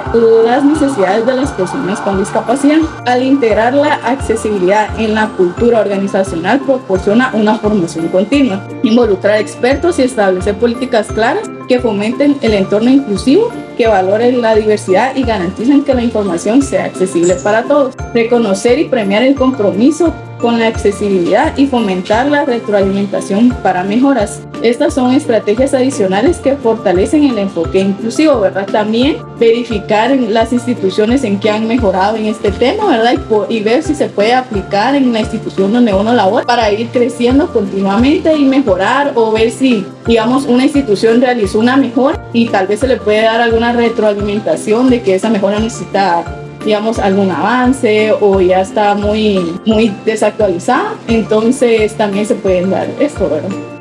las 0.46 0.64
necesidades 0.64 1.26
de 1.26 1.36
las 1.36 1.52
personas 1.52 2.00
con 2.02 2.20
discapacidad. 2.20 2.78
Al 3.06 3.24
integrar 3.24 3.74
la 3.74 3.96
accesibilidad 3.96 4.88
en 5.00 5.16
la 5.16 5.28
cultura 5.30 5.82
organizacional 5.82 6.60
proporciona 6.60 7.32
una 7.34 7.56
formación 7.58 8.08
continua, 8.10 8.68
involucrar 8.84 9.40
expertos 9.40 10.00
y 10.00 10.04
establecer 10.04 10.56
políticas 10.56 11.08
claras 11.08 11.50
que 11.68 11.80
fomenten 11.80 12.38
el 12.42 12.54
entorno 12.54 12.90
inclusivo, 12.90 13.52
que 13.78 13.88
valoren 13.88 14.42
la 14.42 14.56
diversidad 14.56 15.16
y 15.16 15.24
garanticen 15.24 15.84
que 15.84 15.94
la 15.94 16.04
información 16.04 16.62
sea 16.62 16.86
accesible 16.86 17.36
para 17.36 17.64
todos. 17.64 17.96
Reconocer 18.14 18.80
y 18.80 18.86
premiar 18.86 19.24
el 19.24 19.36
compromiso 19.36 20.14
con 20.40 20.60
la 20.60 20.68
accesibilidad 20.68 21.58
y 21.58 21.68
fomentar 21.68 22.28
la 22.28 22.46
retroalimentación 22.46 23.50
para 23.64 23.84
mejoras. 23.84 24.42
Estas 24.62 24.94
son 24.94 25.14
estrategias 25.14 25.74
adicionales 25.74 26.38
que 26.38 26.56
fortalecen 26.56 27.24
el 27.24 27.38
enfoque 27.38 27.80
inclusivo, 27.80 28.40
¿verdad? 28.40 28.66
También 28.66 29.18
verificar 29.40 30.12
en 30.12 30.34
las 30.34 30.54
instituciones 30.54 31.24
en 31.24 31.40
que 31.40 31.50
han 31.50 31.68
mejorado 31.68 32.18
en 32.18 32.26
este 32.26 32.52
tema, 32.52 32.88
¿verdad? 32.88 33.16
Y, 33.50 33.66
ver 33.66 33.84
si 33.84 33.96
se 33.96 34.08
puede 34.08 34.34
aplicar 34.34 34.96
en 34.96 35.12
la 35.12 35.20
institución 35.20 35.74
donde 35.74 35.94
uno 35.94 36.14
labora 36.14 36.46
para 36.46 36.72
ir 36.72 36.90
creciendo 36.90 37.52
continuamente 37.52 38.36
y 38.36 38.46
mejorar 38.46 39.14
o 39.16 39.32
ver 39.32 39.52
si, 39.52 39.86
digamos, 40.06 40.46
una 40.46 40.64
institución 40.64 41.22
realizó 41.22 41.60
una 41.60 41.78
mejora 41.78 42.24
y 42.34 42.48
tal 42.48 42.68
vez 42.68 42.80
se 42.82 42.88
le 42.88 42.98
puede 42.98 43.24
dar 43.24 43.42
alguna 43.42 43.74
retroalimentación 43.74 44.90
de 44.90 45.02
que 45.02 45.16
esa 45.16 45.30
mejora 45.30 45.60
necesita 45.60 46.24
digamos, 46.64 46.98
algún 46.98 47.30
avance 47.30 48.12
o 48.20 48.42
ya 48.42 48.62
está 48.62 48.96
muy, 48.96 49.40
muy 49.66 49.94
desactualizada, 50.04 50.96
entonces 51.08 51.94
también 51.94 52.26
se 52.26 52.34
pueden 52.34 52.72
dar 52.72 52.88
esto, 53.00 53.30
¿verdad? 53.30 53.75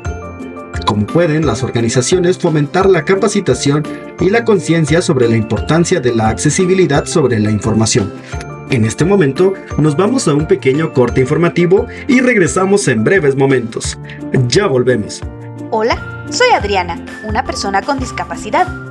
Como 0.85 1.07
pueden 1.07 1.45
las 1.45 1.63
organizaciones 1.63 2.37
fomentar 2.37 2.89
la 2.89 3.03
capacitación 3.03 3.83
y 4.19 4.29
la 4.29 4.45
conciencia 4.45 5.01
sobre 5.01 5.27
la 5.27 5.35
importancia 5.35 5.99
de 5.99 6.13
la 6.13 6.29
accesibilidad 6.29 7.05
sobre 7.05 7.39
la 7.39 7.51
información. 7.51 8.13
En 8.69 8.85
este 8.85 9.05
momento 9.05 9.53
nos 9.77 9.95
vamos 9.95 10.27
a 10.27 10.33
un 10.33 10.47
pequeño 10.47 10.93
corte 10.93 11.21
informativo 11.21 11.87
y 12.07 12.19
regresamos 12.19 12.87
en 12.87 13.03
breves 13.03 13.35
momentos. 13.35 13.97
Ya 14.47 14.67
volvemos. 14.67 15.21
Hola, 15.71 16.25
soy 16.29 16.49
Adriana, 16.49 17.03
una 17.27 17.43
persona 17.43 17.81
con 17.81 17.99
discapacidad 17.99 18.84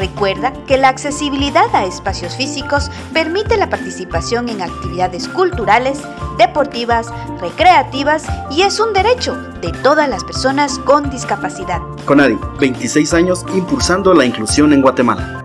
Recuerda 0.00 0.54
que 0.66 0.78
la 0.78 0.88
accesibilidad 0.88 1.66
a 1.74 1.84
espacios 1.84 2.34
físicos 2.34 2.90
permite 3.12 3.58
la 3.58 3.68
participación 3.68 4.48
en 4.48 4.62
actividades 4.62 5.28
culturales, 5.28 6.00
deportivas, 6.38 7.08
recreativas 7.38 8.24
y 8.50 8.62
es 8.62 8.80
un 8.80 8.94
derecho 8.94 9.36
de 9.60 9.72
todas 9.72 10.08
las 10.08 10.24
personas 10.24 10.78
con 10.78 11.10
discapacidad. 11.10 11.82
Conadi, 12.06 12.38
26 12.58 13.12
años 13.12 13.44
impulsando 13.54 14.14
la 14.14 14.24
inclusión 14.24 14.72
en 14.72 14.80
Guatemala. 14.80 15.39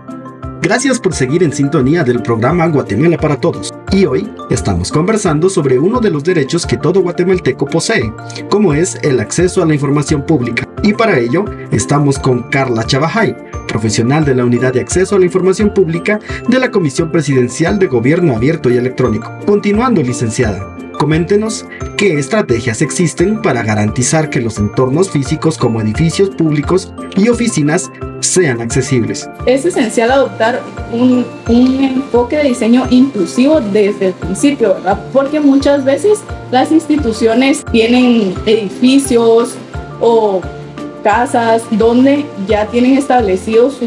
Gracias 0.68 0.98
por 0.98 1.14
seguir 1.14 1.44
en 1.44 1.52
sintonía 1.52 2.02
del 2.02 2.20
programa 2.22 2.66
Guatemala 2.66 3.16
para 3.16 3.36
Todos. 3.36 3.72
Y 3.92 4.04
hoy 4.04 4.28
estamos 4.50 4.90
conversando 4.90 5.48
sobre 5.48 5.78
uno 5.78 6.00
de 6.00 6.10
los 6.10 6.24
derechos 6.24 6.66
que 6.66 6.76
todo 6.76 7.02
guatemalteco 7.02 7.66
posee, 7.66 8.12
como 8.50 8.74
es 8.74 8.98
el 9.04 9.20
acceso 9.20 9.62
a 9.62 9.66
la 9.66 9.74
información 9.74 10.26
pública. 10.26 10.66
Y 10.82 10.92
para 10.92 11.20
ello 11.20 11.44
estamos 11.70 12.18
con 12.18 12.50
Carla 12.50 12.82
Chavajay, 12.82 13.36
profesional 13.68 14.24
de 14.24 14.34
la 14.34 14.44
Unidad 14.44 14.72
de 14.72 14.80
Acceso 14.80 15.14
a 15.14 15.20
la 15.20 15.26
Información 15.26 15.72
Pública 15.72 16.18
de 16.48 16.58
la 16.58 16.72
Comisión 16.72 17.12
Presidencial 17.12 17.78
de 17.78 17.86
Gobierno 17.86 18.34
Abierto 18.34 18.68
y 18.68 18.76
Electrónico. 18.76 19.30
Continuando, 19.46 20.02
licenciada, 20.02 20.75
Coméntenos 20.98 21.66
qué 21.96 22.18
estrategias 22.18 22.80
existen 22.80 23.42
para 23.42 23.62
garantizar 23.62 24.30
que 24.30 24.40
los 24.40 24.58
entornos 24.58 25.10
físicos 25.10 25.58
como 25.58 25.80
edificios 25.80 26.30
públicos 26.30 26.92
y 27.16 27.28
oficinas 27.28 27.90
sean 28.20 28.60
accesibles. 28.60 29.28
Es 29.44 29.64
esencial 29.66 30.10
adoptar 30.10 30.62
un, 30.92 31.26
enfoque 31.48 32.38
de 32.38 32.44
diseño 32.44 32.86
inclusivo 32.90 33.60
desde 33.60 34.08
el 34.08 34.12
principio, 34.14 34.74
¿verdad? 34.74 34.98
Porque 35.12 35.38
muchas 35.40 35.84
veces 35.84 36.20
las 36.50 36.72
instituciones 36.72 37.64
tienen 37.70 38.34
edificios 38.46 39.54
o 40.00 40.40
casas 41.02 41.62
donde 41.70 42.24
ya 42.48 42.66
tienen 42.66 42.96
establecido 42.96 43.70
su, 43.70 43.86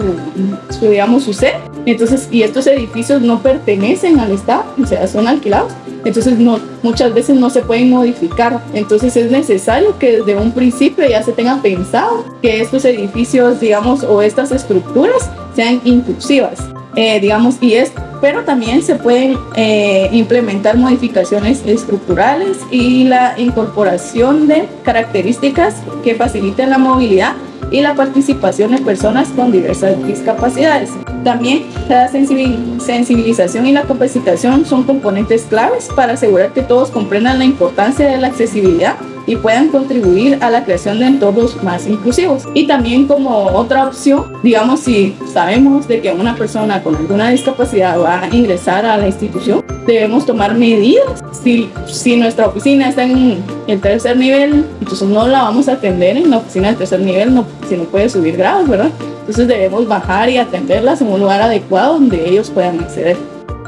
su 0.80 0.86
su. 0.86 1.60
Entonces, 1.86 2.28
y 2.32 2.44
estos 2.44 2.68
edificios 2.68 3.22
no 3.22 3.42
pertenecen 3.42 4.20
al 4.20 4.32
Estado, 4.32 4.64
o 4.82 4.86
sea, 4.86 5.08
son 5.08 5.28
alquilados. 5.28 5.74
Entonces 6.06 6.38
no, 6.38 6.60
muchas 6.84 7.14
veces 7.14 7.38
no 7.38 7.50
se 7.50 7.62
pueden 7.62 7.90
modificar. 7.90 8.62
Entonces 8.74 9.16
es 9.16 9.32
necesario 9.32 9.98
que 9.98 10.18
desde 10.18 10.36
un 10.36 10.52
principio 10.52 11.08
ya 11.08 11.24
se 11.24 11.32
tenga 11.32 11.62
pensado 11.62 12.26
que 12.42 12.62
estos 12.62 12.86
edificios, 12.86 13.60
digamos, 13.60 14.04
o 14.04 14.22
estas 14.22 14.52
estructuras 14.52 15.30
sean 15.56 15.82
inclusivas, 15.84 16.60
eh, 16.96 17.20
digamos, 17.20 17.58
y 17.62 17.74
es, 17.74 17.92
pero 18.22 18.44
también 18.44 18.82
se 18.82 18.96
pueden 18.96 19.38
eh, 19.56 20.10
implementar 20.12 20.78
modificaciones 20.78 21.62
estructurales 21.66 22.58
y 22.72 23.06
la 23.06 23.36
incorporación 23.38 24.48
de 24.48 24.68
características 24.84 25.76
que 26.04 26.16
faciliten 26.16 26.70
la 26.70 26.78
movilidad 26.78 27.34
y 27.72 27.82
la 27.82 27.94
participación 27.96 28.72
de 28.72 28.80
personas 28.80 29.30
con 29.30 29.52
diversas 29.52 30.06
discapacidades. 30.06 30.90
También 31.30 31.68
la 31.88 32.08
sensibilización 32.08 33.68
y 33.68 33.72
la 33.72 33.84
capacitación 33.84 34.66
son 34.66 34.82
componentes 34.82 35.44
claves 35.44 35.88
para 35.96 36.14
asegurar 36.14 36.54
que 36.54 36.64
todos 36.64 36.90
comprendan 36.90 37.38
la 37.38 37.46
importancia 37.46 38.10
de 38.10 38.18
la 38.18 38.30
accesibilidad 38.30 38.96
y 39.30 39.36
puedan 39.36 39.68
contribuir 39.68 40.40
a 40.42 40.50
la 40.50 40.66
creación 40.66 41.00
de 41.00 41.06
entornos 41.06 41.62
más 41.64 41.86
inclusivos. 41.88 42.46
Y 42.56 42.66
también 42.66 43.06
como 43.08 43.46
otra 43.46 43.86
opción, 43.86 44.26
digamos, 44.42 44.80
si 44.80 45.16
sabemos 45.32 45.88
de 45.88 46.02
que 46.02 46.12
una 46.12 46.36
persona 46.36 46.82
con 46.82 46.96
alguna 46.96 47.30
discapacidad 47.30 48.02
va 48.02 48.24
a 48.24 48.36
ingresar 48.36 48.88
a 48.88 48.98
la 48.98 49.06
institución, 49.06 49.64
debemos 49.86 50.26
tomar 50.26 50.56
medidas. 50.56 51.24
Si, 51.44 51.70
si 51.86 52.18
nuestra 52.18 52.48
oficina 52.48 52.90
está 52.90 53.04
en 53.04 53.44
el 53.68 53.80
tercer 53.80 54.18
nivel, 54.18 54.66
entonces 54.82 55.08
no 55.08 55.28
la 55.28 55.44
vamos 55.44 55.70
a 55.70 55.74
atender 55.74 56.18
en 56.18 56.32
la 56.32 56.38
oficina 56.38 56.70
del 56.70 56.78
tercer 56.78 57.00
nivel, 57.00 57.36
no, 57.36 57.46
si 57.70 57.78
no 57.78 57.84
puede 57.84 58.10
subir 58.10 58.36
grados, 58.36 58.68
¿verdad? 58.68 58.90
Entonces 59.20 59.48
debemos 59.48 59.88
bajar 59.88 60.28
y 60.32 60.38
atenderlas 60.38 61.02
en 61.02 61.08
un 61.10 61.20
lugar 61.20 61.40
adecuado 61.40 61.94
donde 61.94 62.28
ellos 62.28 62.50
puedan 62.50 62.80
acceder. 62.80 63.16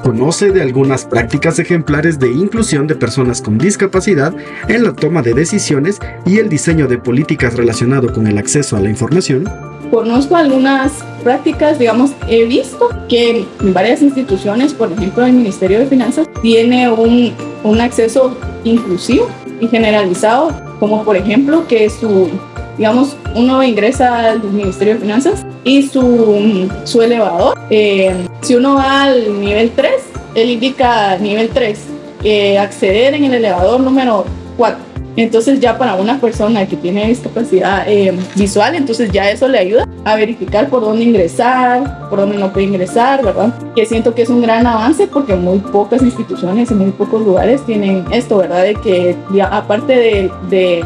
Conoce 0.04 0.52
de 0.52 0.64
algunas 0.64 1.06
prácticas 1.06 1.60
ejemplares 1.60 2.18
de 2.18 2.32
inclusión 2.32 2.88
de 2.88 2.96
personas 2.96 3.40
con 3.40 3.60
discapacidad 3.60 4.34
en 4.68 4.84
la 4.84 4.94
toma 4.94 5.22
de 5.22 5.36
decisiones 5.36 6.00
y 6.26 6.40
el 6.40 6.50
diseño 6.50 6.88
de 6.88 6.98
políticas 6.98 7.56
relacionado 7.56 8.12
con 8.12 8.26
el 8.26 8.40
acceso 8.40 8.76
a 8.76 8.80
la 8.80 8.90
información. 8.90 9.48
Conozco 9.92 10.36
algunas 10.36 10.92
prácticas, 11.24 11.78
digamos, 11.78 12.14
he 12.28 12.46
visto 12.46 12.90
que 13.10 13.46
en 13.60 13.74
varias 13.74 14.02
instituciones, 14.02 14.74
por 14.74 14.92
ejemplo 14.92 15.24
el 15.24 15.34
Ministerio 15.34 15.78
de 15.80 15.86
Finanzas, 15.86 16.28
tiene 16.42 16.90
un, 16.90 17.34
un 17.64 17.82
acceso 17.82 18.36
inclusivo 18.64 19.28
y 19.60 19.68
generalizado, 19.68 20.52
como 20.80 21.04
por 21.04 21.16
ejemplo 21.16 21.68
que 21.68 21.90
su 21.90 22.30
digamos, 22.78 23.16
uno 23.36 23.64
ingresa 23.64 24.32
al 24.32 24.44
Ministerio 24.44 24.96
de 24.96 25.00
Finanzas 25.00 25.46
y 25.64 25.84
su, 25.84 26.70
su 26.84 27.02
elevador, 27.02 27.58
eh, 27.70 28.16
si 28.42 28.56
uno 28.56 28.76
va 28.76 29.04
al 29.04 29.40
nivel 29.40 29.72
3, 29.72 29.92
él 30.36 30.50
indica 30.50 31.18
nivel 31.18 31.50
3, 31.50 31.80
eh, 32.24 32.58
acceder 32.58 33.14
en 33.14 33.26
el 33.26 33.34
elevador 33.36 33.80
número 33.82 34.26
4. 34.58 34.92
Entonces 35.18 35.60
ya 35.60 35.78
para 35.78 35.96
una 35.96 36.20
persona 36.20 36.66
que 36.66 36.78
tiene 36.78 37.08
discapacidad 37.08 37.84
eh, 37.88 38.14
visual, 38.36 38.76
entonces 38.76 39.12
ya 39.12 39.30
eso 39.30 39.48
le 39.48 39.60
ayuda 39.60 39.88
a 40.04 40.16
verificar 40.16 40.70
por 40.70 40.82
dónde 40.82 41.04
ingresar, 41.04 42.10
por 42.10 42.20
dónde 42.20 42.38
no 42.38 42.52
puede 42.52 42.68
ingresar, 42.68 43.24
¿verdad? 43.24 43.54
Que 43.76 43.86
siento 43.86 44.16
que 44.16 44.24
es 44.24 44.30
un 44.30 44.42
gran 44.42 44.66
avance 44.66 45.08
porque 45.08 45.36
muy 45.36 45.60
pocas 45.60 46.02
instituciones 46.02 46.72
en 46.72 46.80
muy 46.80 46.92
pocos 46.92 47.24
lugares 47.24 47.62
tienen 47.66 48.06
esto, 48.12 48.38
¿verdad? 48.38 48.64
De 48.64 48.76
que 48.76 49.16
aparte 49.52 49.94
de, 49.94 50.32
de 50.50 50.84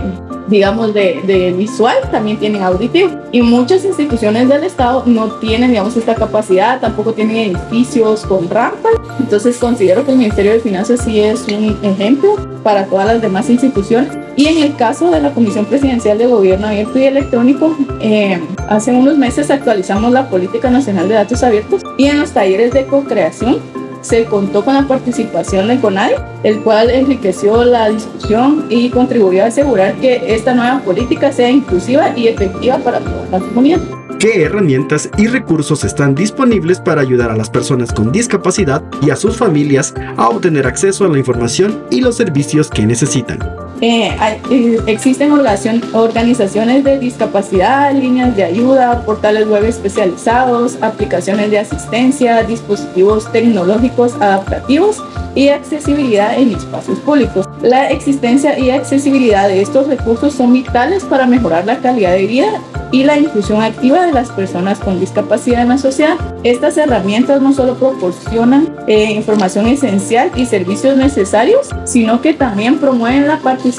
digamos, 0.48 0.94
de, 0.94 1.54
visual, 1.58 1.96
también 2.12 2.38
tienen 2.38 2.62
auditivo. 2.62 3.10
Y 3.32 3.42
muchas 3.42 3.84
instituciones 3.86 4.48
del 4.48 4.64
Estado 4.64 5.04
no 5.06 5.28
tienen, 5.40 5.72
digamos, 5.72 5.98
esta 5.98 6.16
capacidad, 6.16 6.80
tampoco 6.80 7.14
tienen 7.14 7.38
edificios 7.38 8.26
con 8.26 8.50
rampas. 8.50 8.94
Entonces 9.20 9.58
considero 9.58 10.06
que 10.06 10.12
el 10.12 10.18
Ministerio 10.18 10.54
de 10.54 10.60
Finanzas 10.60 11.02
sí 11.04 11.20
es 11.20 11.46
un 11.48 11.78
ejemplo 11.84 12.36
para 12.64 12.86
todas 12.86 13.08
las 13.08 13.22
demás 13.22 13.50
instituciones. 13.50 14.12
Y 14.36 14.48
en 14.48 14.64
el 14.64 14.76
caso 14.76 15.10
de 15.12 15.22
la 15.22 15.32
Comisión 15.32 15.66
Presidencial 15.66 16.18
de 16.18 16.28
Gobierno 16.28 16.68
Abierto 16.68 17.00
y 17.00 17.04
Electrónico, 17.04 17.76
eh, 18.02 18.42
hace 18.70 18.92
unos 18.92 19.18
meses 19.18 19.52
actualizamos 19.52 20.12
la 20.12 20.30
Política 20.30 20.70
Nacional 20.70 21.08
de 21.08 21.16
Datos 21.16 21.44
Abiertos 21.44 21.82
y 21.98 22.06
en 22.06 22.20
los 22.20 22.32
talleres 22.32 22.74
de 22.74 22.86
co-creación 22.86 23.60
se 24.02 24.26
contó 24.26 24.64
con 24.64 24.76
la 24.76 24.88
participación 24.88 25.68
de 25.68 25.80
CONADI, 25.80 26.14
el 26.44 26.60
cual 26.60 26.92
enriqueció 26.92 27.66
la 27.66 27.90
discusión 27.90 28.66
y 28.70 28.90
contribuyó 28.92 29.44
a 29.44 29.48
asegurar 29.48 29.96
que 29.96 30.36
esta 30.36 30.54
nueva 30.54 30.80
política 30.82 31.32
sea 31.32 31.50
inclusiva 31.50 32.16
y 32.16 32.28
efectiva 32.28 32.78
para 32.78 33.00
toda 33.00 33.26
la 33.32 33.40
comunidad. 33.40 33.80
¿Qué 34.20 34.44
herramientas 34.44 35.10
y 35.18 35.28
recursos 35.28 35.84
están 35.84 36.16
disponibles 36.16 36.80
para 36.80 37.02
ayudar 37.02 37.32
a 37.32 37.36
las 37.36 37.50
personas 37.50 37.92
con 37.92 38.12
discapacidad 38.12 38.84
y 39.02 39.10
a 39.10 39.16
sus 39.16 39.38
familias 39.38 39.94
a 40.18 40.30
obtener 40.30 40.68
acceso 40.68 41.06
a 41.06 41.10
la 41.10 41.18
información 41.18 41.84
y 41.90 42.02
los 42.02 42.16
servicios 42.16 42.70
que 42.70 42.86
necesitan? 42.86 43.40
Eh, 43.88 44.82
existen 44.88 45.32
organizaciones 45.32 46.84
de 46.84 46.98
discapacidad, 46.98 47.94
líneas 47.94 48.36
de 48.36 48.44
ayuda, 48.44 49.04
portales 49.06 49.48
web 49.48 49.64
especializados, 49.64 50.80
aplicaciones 50.82 51.52
de 51.52 51.60
asistencia, 51.60 52.42
dispositivos 52.42 53.32
tecnológicos 53.32 54.16
adaptativos 54.16 55.04
y 55.36 55.50
accesibilidad 55.50 56.36
en 56.36 56.54
espacios 56.54 56.98
públicos. 57.00 57.46
La 57.62 57.92
existencia 57.92 58.58
y 58.58 58.72
accesibilidad 58.72 59.48
de 59.48 59.62
estos 59.62 59.86
recursos 59.86 60.34
son 60.34 60.52
vitales 60.52 61.04
para 61.04 61.28
mejorar 61.28 61.68
la 61.68 61.78
calidad 61.78 62.14
de 62.14 62.26
vida 62.26 62.48
y 62.92 63.04
la 63.04 63.18
inclusión 63.18 63.62
activa 63.62 64.06
de 64.06 64.14
las 64.14 64.32
personas 64.32 64.80
con 64.80 65.00
discapacidad 65.00 65.62
en 65.62 65.70
la 65.70 65.78
sociedad. 65.78 66.16
Estas 66.44 66.78
herramientas 66.78 67.42
no 67.42 67.54
solo 67.54 67.76
proporcionan 67.76 68.74
eh, 68.88 69.12
información 69.12 69.68
esencial 69.68 70.32
y 70.36 70.46
servicios 70.46 70.96
necesarios, 70.96 71.70
sino 71.84 72.22
que 72.22 72.34
también 72.34 72.78
promueven 72.78 73.28
la 73.28 73.40
participación 73.40 73.75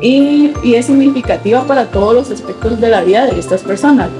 y, 0.00 0.52
es 0.74 0.86
significativa 0.86 1.64
para 1.66 1.86
todos 1.86 2.14
los 2.14 2.30
aspectos 2.30 2.80
de 2.80 2.88
la 2.88 3.02
vida 3.02 3.26
de 3.26 3.38
estas 3.38 3.62
personas. 3.62 4.10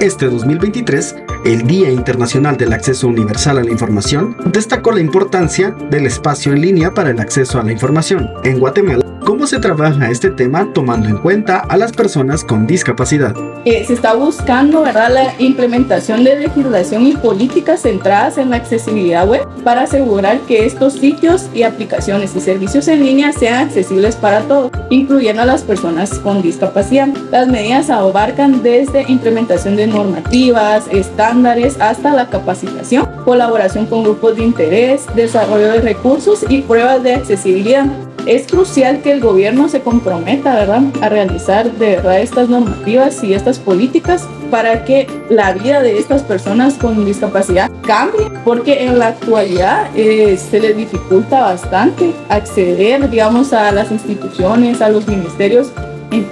Este 0.00 0.26
2023, 0.26 1.16
el 1.46 1.66
Día 1.66 1.90
Internacional 1.90 2.56
del 2.56 2.72
Acceso 2.72 3.08
Universal 3.08 3.58
a 3.58 3.64
la 3.64 3.70
Información 3.70 4.36
destacó 4.52 4.92
la 4.92 5.00
importancia 5.00 5.70
del 5.90 6.06
espacio 6.06 6.52
en 6.52 6.60
línea 6.60 6.92
para 6.92 7.10
el 7.10 7.20
acceso 7.20 7.58
a 7.58 7.62
la 7.62 7.72
información. 7.72 8.28
En 8.44 8.58
Guatemala, 8.58 9.05
¿Cómo 9.26 9.48
se 9.48 9.58
trabaja 9.58 10.08
este 10.08 10.30
tema 10.30 10.72
tomando 10.72 11.08
en 11.08 11.18
cuenta 11.18 11.58
a 11.58 11.76
las 11.76 11.90
personas 11.90 12.44
con 12.44 12.64
discapacidad? 12.64 13.34
Eh, 13.64 13.84
se 13.84 13.94
está 13.94 14.14
buscando 14.14 14.84
la 14.84 15.34
implementación 15.40 16.22
de 16.22 16.38
legislación 16.38 17.04
y 17.08 17.16
políticas 17.16 17.82
centradas 17.82 18.38
en 18.38 18.50
la 18.50 18.56
accesibilidad 18.58 19.26
web 19.26 19.44
para 19.64 19.82
asegurar 19.82 20.38
que 20.42 20.64
estos 20.64 20.92
sitios 20.92 21.48
y 21.52 21.64
aplicaciones 21.64 22.36
y 22.36 22.40
servicios 22.40 22.86
en 22.86 23.04
línea 23.04 23.32
sean 23.32 23.66
accesibles 23.66 24.14
para 24.14 24.42
todos, 24.42 24.70
incluyendo 24.90 25.42
a 25.42 25.46
las 25.46 25.62
personas 25.62 26.20
con 26.20 26.40
discapacidad. 26.40 27.08
Las 27.32 27.48
medidas 27.48 27.90
abarcan 27.90 28.62
desde 28.62 29.10
implementación 29.10 29.74
de 29.74 29.88
normativas, 29.88 30.84
estándares, 30.92 31.80
hasta 31.80 32.14
la 32.14 32.28
capacitación, 32.28 33.08
colaboración 33.24 33.86
con 33.86 34.04
grupos 34.04 34.36
de 34.36 34.44
interés, 34.44 35.04
desarrollo 35.16 35.72
de 35.72 35.80
recursos 35.80 36.46
y 36.48 36.62
pruebas 36.62 37.02
de 37.02 37.14
accesibilidad 37.14 37.86
es 38.26 38.46
crucial 38.46 39.00
que 39.02 39.12
el 39.12 39.20
gobierno 39.20 39.68
se 39.68 39.80
comprometa, 39.80 40.54
¿verdad?, 40.54 40.82
a 41.00 41.08
realizar 41.08 41.72
de 41.72 41.96
verdad 41.96 42.20
estas 42.20 42.48
normativas 42.48 43.22
y 43.22 43.34
estas 43.34 43.58
políticas 43.58 44.28
para 44.50 44.84
que 44.84 45.06
la 45.30 45.52
vida 45.52 45.82
de 45.82 45.98
estas 45.98 46.22
personas 46.22 46.74
con 46.74 47.04
discapacidad 47.04 47.70
cambie, 47.86 48.28
porque 48.44 48.84
en 48.84 48.98
la 48.98 49.08
actualidad 49.08 49.88
eh, 49.96 50.36
se 50.36 50.60
les 50.60 50.76
dificulta 50.76 51.40
bastante 51.42 52.12
acceder, 52.28 53.08
digamos, 53.08 53.52
a 53.52 53.70
las 53.72 53.90
instituciones, 53.90 54.82
a 54.82 54.88
los 54.88 55.06
ministerios 55.06 55.72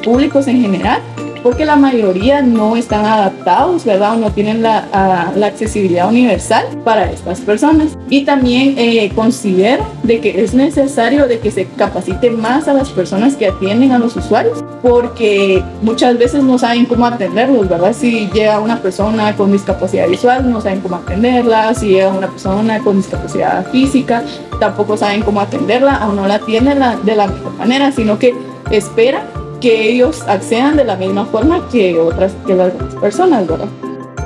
públicos 0.03 0.47
en 0.47 0.61
general 0.61 1.01
porque 1.45 1.67
la 1.67 1.77
mayoría 1.77 2.41
no 2.41 2.75
están 2.75 3.05
adaptados, 3.05 3.85
¿verdad? 3.85 4.15
O 4.15 4.17
no 4.17 4.33
tienen 4.33 4.63
la, 4.63 5.31
accesibilidad 5.45 6.09
universal 6.09 6.65
para 6.85 7.13
estas 7.13 7.43
personas. 7.43 7.99
Y 8.09 8.25
también 8.25 8.77
eh, 8.79 9.13
considero 9.15 9.85
de 10.05 10.21
que 10.21 10.43
es 10.43 10.55
necesario 10.55 11.29
de 11.29 11.41
que 11.41 11.51
se 11.51 11.67
capacite 11.67 12.31
más 12.31 12.67
a 12.67 12.73
las 12.73 12.89
personas 12.89 13.37
que 13.37 13.49
atienden 13.49 13.93
a 13.93 13.99
los 13.99 14.17
usuarios, 14.17 14.65
porque 14.81 15.63
muchas 15.83 16.17
veces 16.17 16.43
no 16.43 16.59
saben 16.59 16.87
cómo 16.87 17.05
atenderlos, 17.05 17.69
¿verdad? 17.69 17.93
Si 17.93 18.27
llega 18.33 18.59
una 18.59 18.81
persona 18.81 19.37
con 19.37 19.53
discapacidad 19.53 20.09
visual, 20.09 20.51
no 20.51 20.63
saben 20.63 20.81
cómo 20.81 20.97
atenderla, 20.97 21.75
si 21.75 21.89
llega 21.89 22.09
una 22.09 22.29
persona 22.29 22.79
con 22.79 22.97
discapacidad 22.97 23.71
física, 23.71 24.25
tampoco 24.59 24.97
saben 24.97 25.21
cómo 25.21 25.43
atenderla 25.43 26.09
o 26.09 26.13
no 26.15 26.27
la 26.27 26.37
atienden 26.37 26.79
de 27.03 27.15
la 27.15 27.27
mejor 27.27 27.53
manera, 27.59 27.93
sino 27.93 28.19
que 28.19 28.35
esperan 28.71 29.44
que 29.65 29.89
ellos 29.89 30.21
accedan 30.29 30.77
de 30.77 30.85
la 30.85 30.95
misma 30.95 31.25
forma 31.25 31.67
que 31.73 31.99
otras 31.99 32.35
que 32.47 32.55
las 32.55 32.71
personas, 33.01 33.47
¿verdad? 33.47 33.69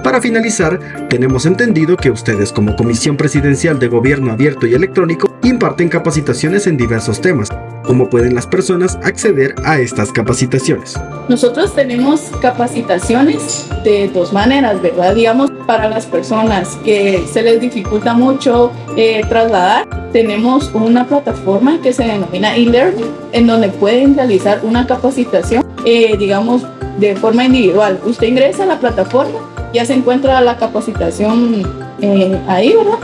Para 0.08 0.22
finalizar, 0.22 0.80
tenemos 1.10 1.44
entendido 1.44 1.94
que 1.94 2.10
ustedes 2.10 2.50
como 2.50 2.74
Comisión 2.76 3.18
Presidencial 3.18 3.78
de 3.78 3.88
Gobierno 3.88 4.32
Abierto 4.32 4.66
y 4.66 4.72
Electrónico 4.72 5.30
imparten 5.42 5.90
capacitaciones 5.90 6.66
en 6.66 6.78
diversos 6.78 7.20
temas. 7.20 7.50
¿Cómo 7.84 8.08
pueden 8.08 8.34
las 8.34 8.46
personas 8.46 8.98
acceder 9.04 9.54
a 9.66 9.78
estas 9.78 10.10
capacitaciones? 10.10 10.98
Nosotros 11.28 11.74
tenemos 11.74 12.22
capacitaciones 12.40 13.68
de 13.84 14.08
dos 14.08 14.32
maneras, 14.32 14.80
¿verdad? 14.80 15.14
Digamos, 15.14 15.50
para 15.66 15.90
las 15.90 16.06
personas 16.06 16.78
que 16.82 17.22
se 17.30 17.42
les 17.42 17.60
dificulta 17.60 18.14
mucho 18.14 18.72
eh, 18.96 19.20
trasladar, 19.28 19.86
tenemos 20.14 20.70
una 20.72 21.06
plataforma 21.06 21.82
que 21.82 21.92
se 21.92 22.04
denomina 22.04 22.56
e-learning, 22.56 23.12
en 23.32 23.46
donde 23.46 23.68
pueden 23.68 24.16
realizar 24.16 24.60
una 24.62 24.86
capacitación, 24.86 25.62
eh, 25.84 26.16
digamos, 26.16 26.66
de 26.98 27.14
forma 27.14 27.44
individual. 27.44 28.00
Usted 28.06 28.28
ingresa 28.28 28.62
a 28.62 28.66
la 28.66 28.80
plataforma, 28.80 29.38
ya 29.72 29.84
se 29.84 29.94
encuentra 29.94 30.40
la 30.40 30.56
capacitación 30.56 31.62
eh, 32.00 32.40
ahí, 32.48 32.74
¿verdad? 32.74 32.98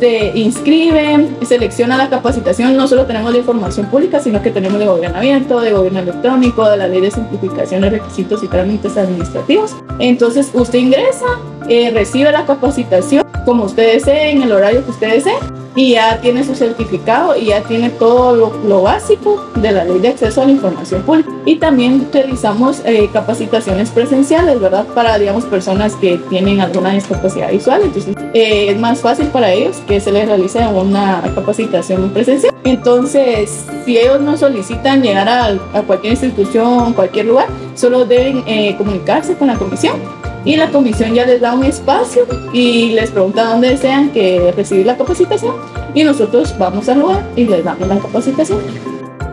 Se 0.00 0.38
inscribe, 0.38 1.28
selecciona 1.44 1.96
la 1.96 2.08
capacitación. 2.08 2.76
No 2.76 2.86
solo 2.86 3.04
tenemos 3.06 3.32
de 3.32 3.40
información 3.40 3.86
pública, 3.86 4.20
sino 4.20 4.40
que 4.42 4.50
tenemos 4.50 4.78
de 4.78 4.86
gobierno 4.86 5.18
abierto, 5.18 5.60
de 5.60 5.72
gobierno 5.72 6.00
electrónico, 6.00 6.68
de 6.70 6.76
la 6.76 6.86
ley 6.86 7.00
de 7.00 7.10
simplificación 7.10 7.80
de 7.80 7.90
requisitos 7.90 8.44
y 8.44 8.48
trámites 8.48 8.96
administrativos. 8.96 9.74
Entonces, 9.98 10.50
usted 10.54 10.78
ingresa, 10.78 11.26
eh, 11.68 11.90
recibe 11.92 12.30
la 12.30 12.46
capacitación 12.46 13.24
como 13.44 13.64
usted 13.64 13.94
desee, 13.94 14.30
en 14.30 14.42
el 14.42 14.52
horario 14.52 14.84
que 14.84 14.90
usted 14.92 15.14
desee 15.14 15.57
y 15.74 15.92
ya 15.92 16.20
tiene 16.20 16.44
su 16.44 16.54
certificado 16.54 17.36
y 17.36 17.46
ya 17.46 17.62
tiene 17.62 17.90
todo 17.90 18.52
lo, 18.64 18.82
básico 18.82 19.44
de 19.56 19.72
la 19.72 19.84
ley 19.84 19.98
de 19.98 20.08
acceso 20.08 20.42
a 20.42 20.44
la 20.44 20.52
información 20.52 21.02
pública. 21.02 21.30
Y 21.44 21.56
también 21.56 22.08
realizamos 22.12 22.82
eh, 22.84 23.08
capacitaciones 23.12 23.90
presenciales, 23.90 24.60
¿verdad? 24.60 24.86
Para, 24.94 25.18
digamos, 25.18 25.44
personas 25.44 25.94
que 25.96 26.18
tienen 26.28 26.60
alguna 26.60 26.90
discapacidad 26.90 27.50
visual. 27.50 27.82
Entonces, 27.84 28.14
eh, 28.34 28.70
es 28.70 28.78
más 28.78 29.00
fácil 29.00 29.26
para 29.28 29.52
ellos 29.52 29.78
que 29.86 30.00
se 30.00 30.12
les 30.12 30.26
realice 30.26 30.58
una 30.66 31.22
capacitación 31.34 32.10
presencial. 32.10 32.54
Entonces, 32.64 33.66
si 33.84 33.98
ellos 33.98 34.20
no 34.20 34.36
solicitan 34.36 35.02
llegar 35.02 35.28
a, 35.28 35.46
a 35.46 35.82
cualquier 35.82 36.12
institución, 36.12 36.92
cualquier 36.92 37.26
lugar, 37.26 37.46
solo 37.74 38.04
deben 38.04 38.42
eh, 38.46 38.74
comunicarse 38.76 39.34
con 39.34 39.48
la 39.48 39.54
comisión 39.54 39.96
y 40.44 40.56
la 40.56 40.70
comisión 40.70 41.14
ya 41.14 41.26
les 41.26 41.40
da 41.40 41.54
un 41.54 41.64
espacio 41.64 42.26
y 42.52 42.90
les 42.90 43.10
pregunta 43.10 43.44
dónde 43.44 43.70
desean 43.70 44.10
que 44.10 44.52
recibir 44.56 44.86
la 44.86 44.96
capacitación 44.96 45.54
y 45.94 46.04
nosotros 46.04 46.54
vamos 46.58 46.88
al 46.88 47.00
lugar 47.00 47.26
y 47.36 47.44
les 47.44 47.64
damos 47.64 47.88
la 47.88 47.98
capacitación. 47.98 48.60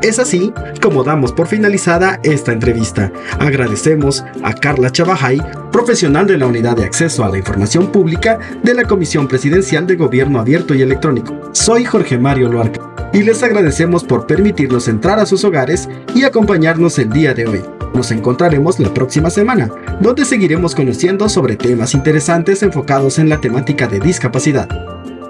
Es 0.01 0.19
así 0.19 0.53
como 0.81 1.03
damos 1.03 1.31
por 1.31 1.47
finalizada 1.47 2.19
esta 2.21 2.51
entrevista. 2.51 3.11
Agradecemos 3.39 4.23
a 4.43 4.53
Carla 4.53 4.91
Chabajay, 4.91 5.41
profesional 5.71 6.27
de 6.27 6.37
la 6.37 6.45
Unidad 6.45 6.77
de 6.77 6.83
Acceso 6.83 7.23
a 7.23 7.29
la 7.29 7.39
Información 7.39 7.91
Pública 7.91 8.37
de 8.61 8.75
la 8.75 8.83
Comisión 8.83 9.27
Presidencial 9.27 9.87
de 9.87 9.95
Gobierno 9.95 10.39
Abierto 10.39 10.75
y 10.75 10.83
Electrónico. 10.83 11.33
Soy 11.53 11.85
Jorge 11.85 12.19
Mario 12.19 12.49
Loarca 12.49 12.81
y 13.13 13.23
les 13.23 13.41
agradecemos 13.41 14.03
por 14.03 14.27
permitirnos 14.27 14.87
entrar 14.87 15.17
a 15.19 15.25
sus 15.25 15.43
hogares 15.43 15.89
y 16.13 16.23
acompañarnos 16.23 16.99
el 16.99 17.09
día 17.09 17.33
de 17.33 17.47
hoy. 17.47 17.74
Nos 17.95 18.12
encontraremos 18.12 18.77
la 18.77 18.93
próxima 18.93 19.29
semana, 19.29 19.69
donde 20.01 20.25
seguiremos 20.25 20.75
conociendo 20.75 21.29
sobre 21.29 21.55
temas 21.55 21.93
interesantes 21.93 22.62
enfocados 22.62 23.19
en 23.19 23.29
la 23.29 23.39
temática 23.39 23.88
de 23.88 24.01
discapacidad. 24.01 24.67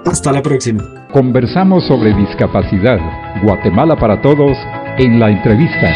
Hasta 0.04 0.32
la 0.32 0.42
próxima. 0.42 0.82
Conversamos 1.12 1.86
sobre 1.86 2.12
discapacidad. 2.14 2.98
Guatemala 3.44 3.96
para 3.96 4.20
todos 4.20 4.56
en 4.98 5.20
la 5.20 5.30
entrevista. 5.30 5.86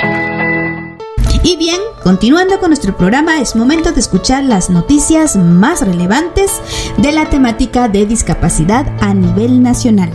Y 1.42 1.56
bien, 1.56 1.80
continuando 2.04 2.61
con 2.61 2.70
nuestro 2.70 2.96
programa, 2.96 3.40
es 3.40 3.56
momento 3.56 3.90
de 3.90 3.98
escuchar 3.98 4.44
las 4.44 4.70
noticias 4.70 5.35
más 5.35 5.85
relevantes 5.85 6.61
de 6.98 7.11
la 7.11 7.28
temática 7.28 7.88
de 7.88 8.06
discapacidad 8.06 8.87
a 9.00 9.12
nivel 9.12 9.61
nacional. 9.61 10.11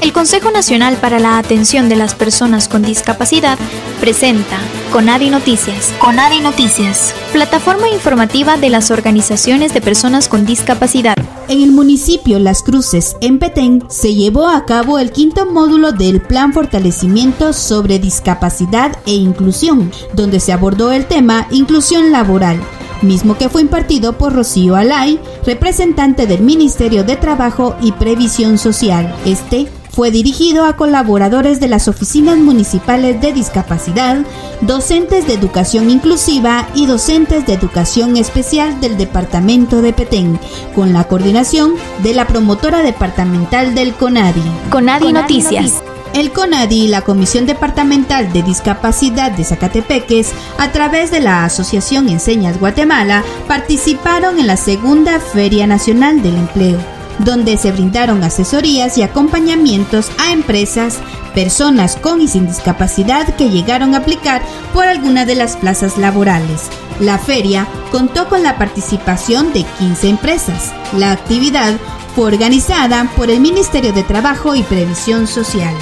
El 0.00 0.12
Consejo 0.12 0.50
Nacional 0.50 0.96
para 0.96 1.18
la 1.18 1.38
Atención 1.38 1.88
de 1.88 1.96
las 1.96 2.14
Personas 2.14 2.68
con 2.68 2.82
Discapacidad 2.82 3.58
presenta 4.00 4.58
Conadi 4.92 5.30
Noticias. 5.30 5.92
Conadi 5.98 6.40
Noticias, 6.40 7.14
plataforma 7.32 7.88
informativa 7.88 8.56
de 8.56 8.70
las 8.70 8.90
organizaciones 8.90 9.72
de 9.72 9.80
personas 9.80 10.28
con 10.28 10.44
discapacidad. 10.44 11.14
En 11.48 11.62
el 11.62 11.72
municipio 11.72 12.38
Las 12.38 12.62
Cruces, 12.62 13.16
en 13.20 13.38
Petén, 13.38 13.84
se 13.88 14.14
llevó 14.14 14.48
a 14.48 14.66
cabo 14.66 14.98
el 14.98 15.10
quinto 15.10 15.46
módulo 15.46 15.92
del 15.92 16.20
Plan 16.20 16.52
Fortalecimiento 16.52 17.52
sobre 17.52 17.98
Discapacidad 17.98 18.96
e 19.06 19.14
Inclusión, 19.14 19.90
donde 20.14 20.40
se 20.40 20.52
abordó 20.52 20.92
el 20.92 21.06
tema 21.06 21.46
inclusión 21.50 22.12
laboral 22.12 22.60
mismo 23.04 23.36
que 23.36 23.48
fue 23.48 23.60
impartido 23.60 24.14
por 24.14 24.32
Rocío 24.32 24.76
Alay, 24.76 25.20
representante 25.44 26.26
del 26.26 26.40
Ministerio 26.42 27.04
de 27.04 27.16
Trabajo 27.16 27.76
y 27.80 27.92
Previsión 27.92 28.58
Social. 28.58 29.14
Este 29.24 29.68
fue 29.94 30.10
dirigido 30.10 30.64
a 30.64 30.76
colaboradores 30.76 31.60
de 31.60 31.68
las 31.68 31.86
oficinas 31.86 32.36
municipales 32.38 33.20
de 33.20 33.32
discapacidad, 33.32 34.18
docentes 34.60 35.26
de 35.26 35.34
educación 35.34 35.88
inclusiva 35.88 36.68
y 36.74 36.86
docentes 36.86 37.46
de 37.46 37.52
educación 37.52 38.16
especial 38.16 38.80
del 38.80 38.96
departamento 38.96 39.82
de 39.82 39.92
Petén, 39.92 40.38
con 40.74 40.92
la 40.92 41.04
coordinación 41.04 41.74
de 42.02 42.12
la 42.12 42.26
promotora 42.26 42.82
departamental 42.82 43.74
del 43.74 43.94
CONADI. 43.94 44.42
CONADI, 44.70 45.12
Noticias. 45.12 45.82
El 46.12 46.32
CONADI 46.32 46.84
y 46.84 46.88
la 46.88 47.02
Comisión 47.02 47.46
Departamental 47.46 48.32
de 48.32 48.42
Discapacidad 48.42 49.32
de 49.32 49.44
Zacatepeques, 49.44 50.32
a 50.58 50.70
través 50.72 51.10
de 51.10 51.20
la 51.20 51.44
Asociación 51.44 52.08
Enseñas 52.08 52.58
Guatemala, 52.58 53.24
participaron 53.48 54.38
en 54.38 54.46
la 54.46 54.56
segunda 54.56 55.20
Feria 55.20 55.66
Nacional 55.66 56.22
del 56.22 56.36
Empleo 56.36 56.93
donde 57.18 57.56
se 57.56 57.72
brindaron 57.72 58.22
asesorías 58.22 58.98
y 58.98 59.02
acompañamientos 59.02 60.10
a 60.18 60.32
empresas, 60.32 60.98
personas 61.34 61.96
con 61.96 62.20
y 62.20 62.28
sin 62.28 62.46
discapacidad 62.46 63.34
que 63.36 63.50
llegaron 63.50 63.94
a 63.94 63.98
aplicar 63.98 64.42
por 64.72 64.86
alguna 64.86 65.24
de 65.24 65.34
las 65.34 65.56
plazas 65.56 65.98
laborales. 65.98 66.68
La 67.00 67.18
feria 67.18 67.66
contó 67.90 68.28
con 68.28 68.42
la 68.42 68.56
participación 68.56 69.52
de 69.52 69.64
15 69.78 70.08
empresas. 70.08 70.72
La 70.96 71.12
actividad 71.12 71.74
fue 72.14 72.26
organizada 72.26 73.10
por 73.16 73.30
el 73.30 73.40
Ministerio 73.40 73.92
de 73.92 74.04
Trabajo 74.04 74.54
y 74.54 74.62
Previsión 74.62 75.26
Social. 75.26 75.74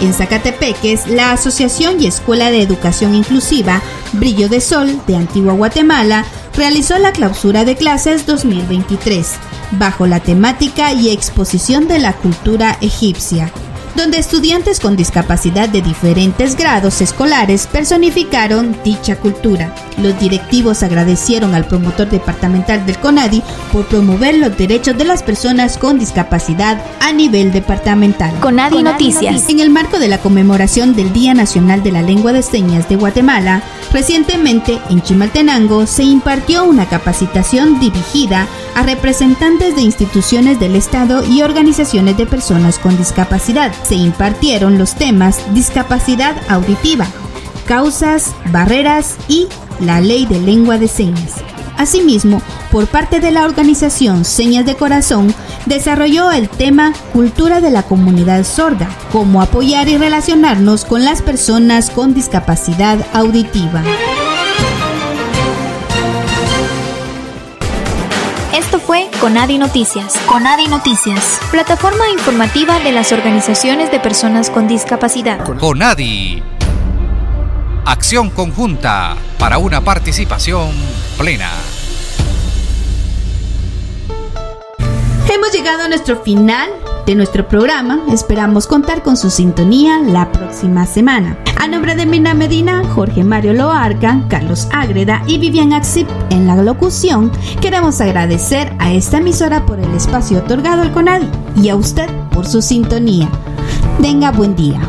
En 0.00 0.12
Zacatepeques, 0.12 1.06
la 1.06 1.32
Asociación 1.32 2.00
y 2.00 2.06
Escuela 2.06 2.50
de 2.50 2.62
Educación 2.62 3.14
Inclusiva 3.14 3.82
Brillo 4.12 4.48
de 4.48 4.60
Sol 4.60 5.00
de 5.06 5.16
Antigua 5.16 5.52
Guatemala 5.52 6.24
realizó 6.56 6.98
la 6.98 7.12
clausura 7.12 7.64
de 7.64 7.76
clases 7.76 8.26
2023 8.26 9.32
bajo 9.72 10.06
la 10.06 10.20
temática 10.20 10.92
y 10.92 11.10
exposición 11.10 11.88
de 11.88 11.98
la 11.98 12.12
cultura 12.14 12.78
egipcia 12.80 13.52
donde 13.96 14.18
estudiantes 14.18 14.78
con 14.78 14.94
discapacidad 14.94 15.68
de 15.68 15.80
diferentes 15.80 16.54
grados 16.54 17.00
escolares 17.00 17.66
personificaron 17.66 18.76
dicha 18.84 19.16
cultura. 19.16 19.74
Los 20.00 20.18
directivos 20.20 20.82
agradecieron 20.82 21.54
al 21.54 21.66
promotor 21.66 22.08
departamental 22.08 22.84
del 22.84 22.98
CONADI 22.98 23.42
por 23.72 23.86
promover 23.86 24.36
los 24.36 24.56
derechos 24.56 24.96
de 24.98 25.04
las 25.04 25.22
personas 25.22 25.78
con 25.78 25.98
discapacidad 25.98 26.78
a 27.00 27.12
nivel 27.12 27.52
departamental. 27.52 28.38
CONADI, 28.40 28.82
Noticias. 28.82 29.48
En 29.48 29.60
el 29.60 29.70
marco 29.70 29.98
de 29.98 30.08
la 30.08 30.18
conmemoración 30.18 30.94
del 30.94 31.12
Día 31.12 31.32
Nacional 31.32 31.82
de 31.82 31.92
la 31.92 32.02
Lengua 32.02 32.32
de 32.32 32.42
Señas 32.42 32.88
de 32.88 32.96
Guatemala, 32.96 33.62
recientemente 33.92 34.80
en 34.90 35.02
Chimaltenango 35.02 35.86
se 35.86 36.02
impartió 36.04 36.64
una 36.64 36.88
capacitación 36.88 37.80
dirigida 37.80 38.46
a 38.74 38.82
representantes 38.82 39.74
de 39.74 39.82
instituciones 39.82 40.60
del 40.60 40.76
Estado 40.76 41.24
y 41.24 41.42
organizaciones 41.42 42.16
de 42.16 42.26
personas 42.26 42.78
con 42.78 42.96
discapacidad 42.96 43.72
se 43.84 43.94
impartieron 43.94 44.78
los 44.78 44.94
temas 44.94 45.42
discapacidad 45.54 46.36
auditiva, 46.48 47.06
causas, 47.66 48.34
barreras 48.52 49.16
y 49.28 49.48
la 49.80 50.00
ley 50.00 50.26
de 50.26 50.40
lengua 50.40 50.78
de 50.78 50.88
señas. 50.88 51.34
Asimismo, 51.76 52.40
por 52.70 52.86
parte 52.86 53.20
de 53.20 53.30
la 53.30 53.44
organización 53.44 54.24
Señas 54.24 54.64
de 54.64 54.76
Corazón, 54.76 55.34
desarrolló 55.66 56.30
el 56.32 56.48
tema 56.48 56.92
Cultura 57.12 57.60
de 57.60 57.70
la 57.70 57.82
Comunidad 57.82 58.44
Sorda, 58.44 58.88
cómo 59.12 59.42
apoyar 59.42 59.88
y 59.88 59.98
relacionarnos 59.98 60.84
con 60.84 61.04
las 61.04 61.20
personas 61.20 61.90
con 61.90 62.14
discapacidad 62.14 62.98
auditiva. 63.12 63.82
Esto 68.54 68.80
fue 68.80 69.10
Conadi 69.20 69.58
Noticias. 69.58 70.14
Conadi 70.26 70.68
Noticias. 70.68 71.40
Plataforma 71.50 72.08
informativa 72.10 72.78
de 72.78 72.92
las 72.92 73.12
organizaciones 73.12 73.90
de 73.90 74.00
personas 74.00 74.48
con 74.48 74.66
discapacidad. 74.66 75.44
Conadi. 75.44 76.42
Acción 77.84 78.30
conjunta 78.30 79.14
para 79.38 79.58
una 79.58 79.82
participación 79.82 80.70
plena. 81.18 81.50
Hemos 85.32 85.52
llegado 85.52 85.82
a 85.84 85.88
nuestro 85.88 86.16
final 86.16 86.70
de 87.06 87.14
nuestro 87.14 87.46
programa. 87.48 88.00
Esperamos 88.12 88.66
contar 88.66 89.02
con 89.02 89.16
su 89.16 89.30
sintonía 89.30 90.00
la 90.00 90.30
próxima 90.32 90.86
semana. 90.86 91.38
A 91.58 91.68
nombre 91.68 91.94
de 91.94 92.06
Mina 92.06 92.34
Medina, 92.34 92.82
Jorge 92.94 93.24
Mario 93.24 93.52
Loarca, 93.52 94.20
Carlos 94.28 94.68
Ágreda 94.72 95.22
y 95.26 95.38
Vivian 95.38 95.72
Axip 95.72 96.08
en 96.30 96.46
la 96.46 96.56
locución, 96.56 97.30
queremos 97.60 98.00
agradecer 98.00 98.72
a 98.78 98.92
esta 98.92 99.18
emisora 99.18 99.64
por 99.66 99.80
el 99.80 99.94
espacio 99.94 100.38
otorgado 100.38 100.82
al 100.82 100.92
CONADI 100.92 101.28
y 101.56 101.68
a 101.70 101.76
usted 101.76 102.08
por 102.32 102.46
su 102.46 102.60
sintonía. 102.62 103.28
Tenga 104.00 104.30
buen 104.30 104.54
día. 104.54 104.80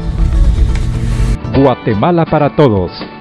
Guatemala 1.55 2.25
para 2.25 2.55
Todos, 2.55 2.91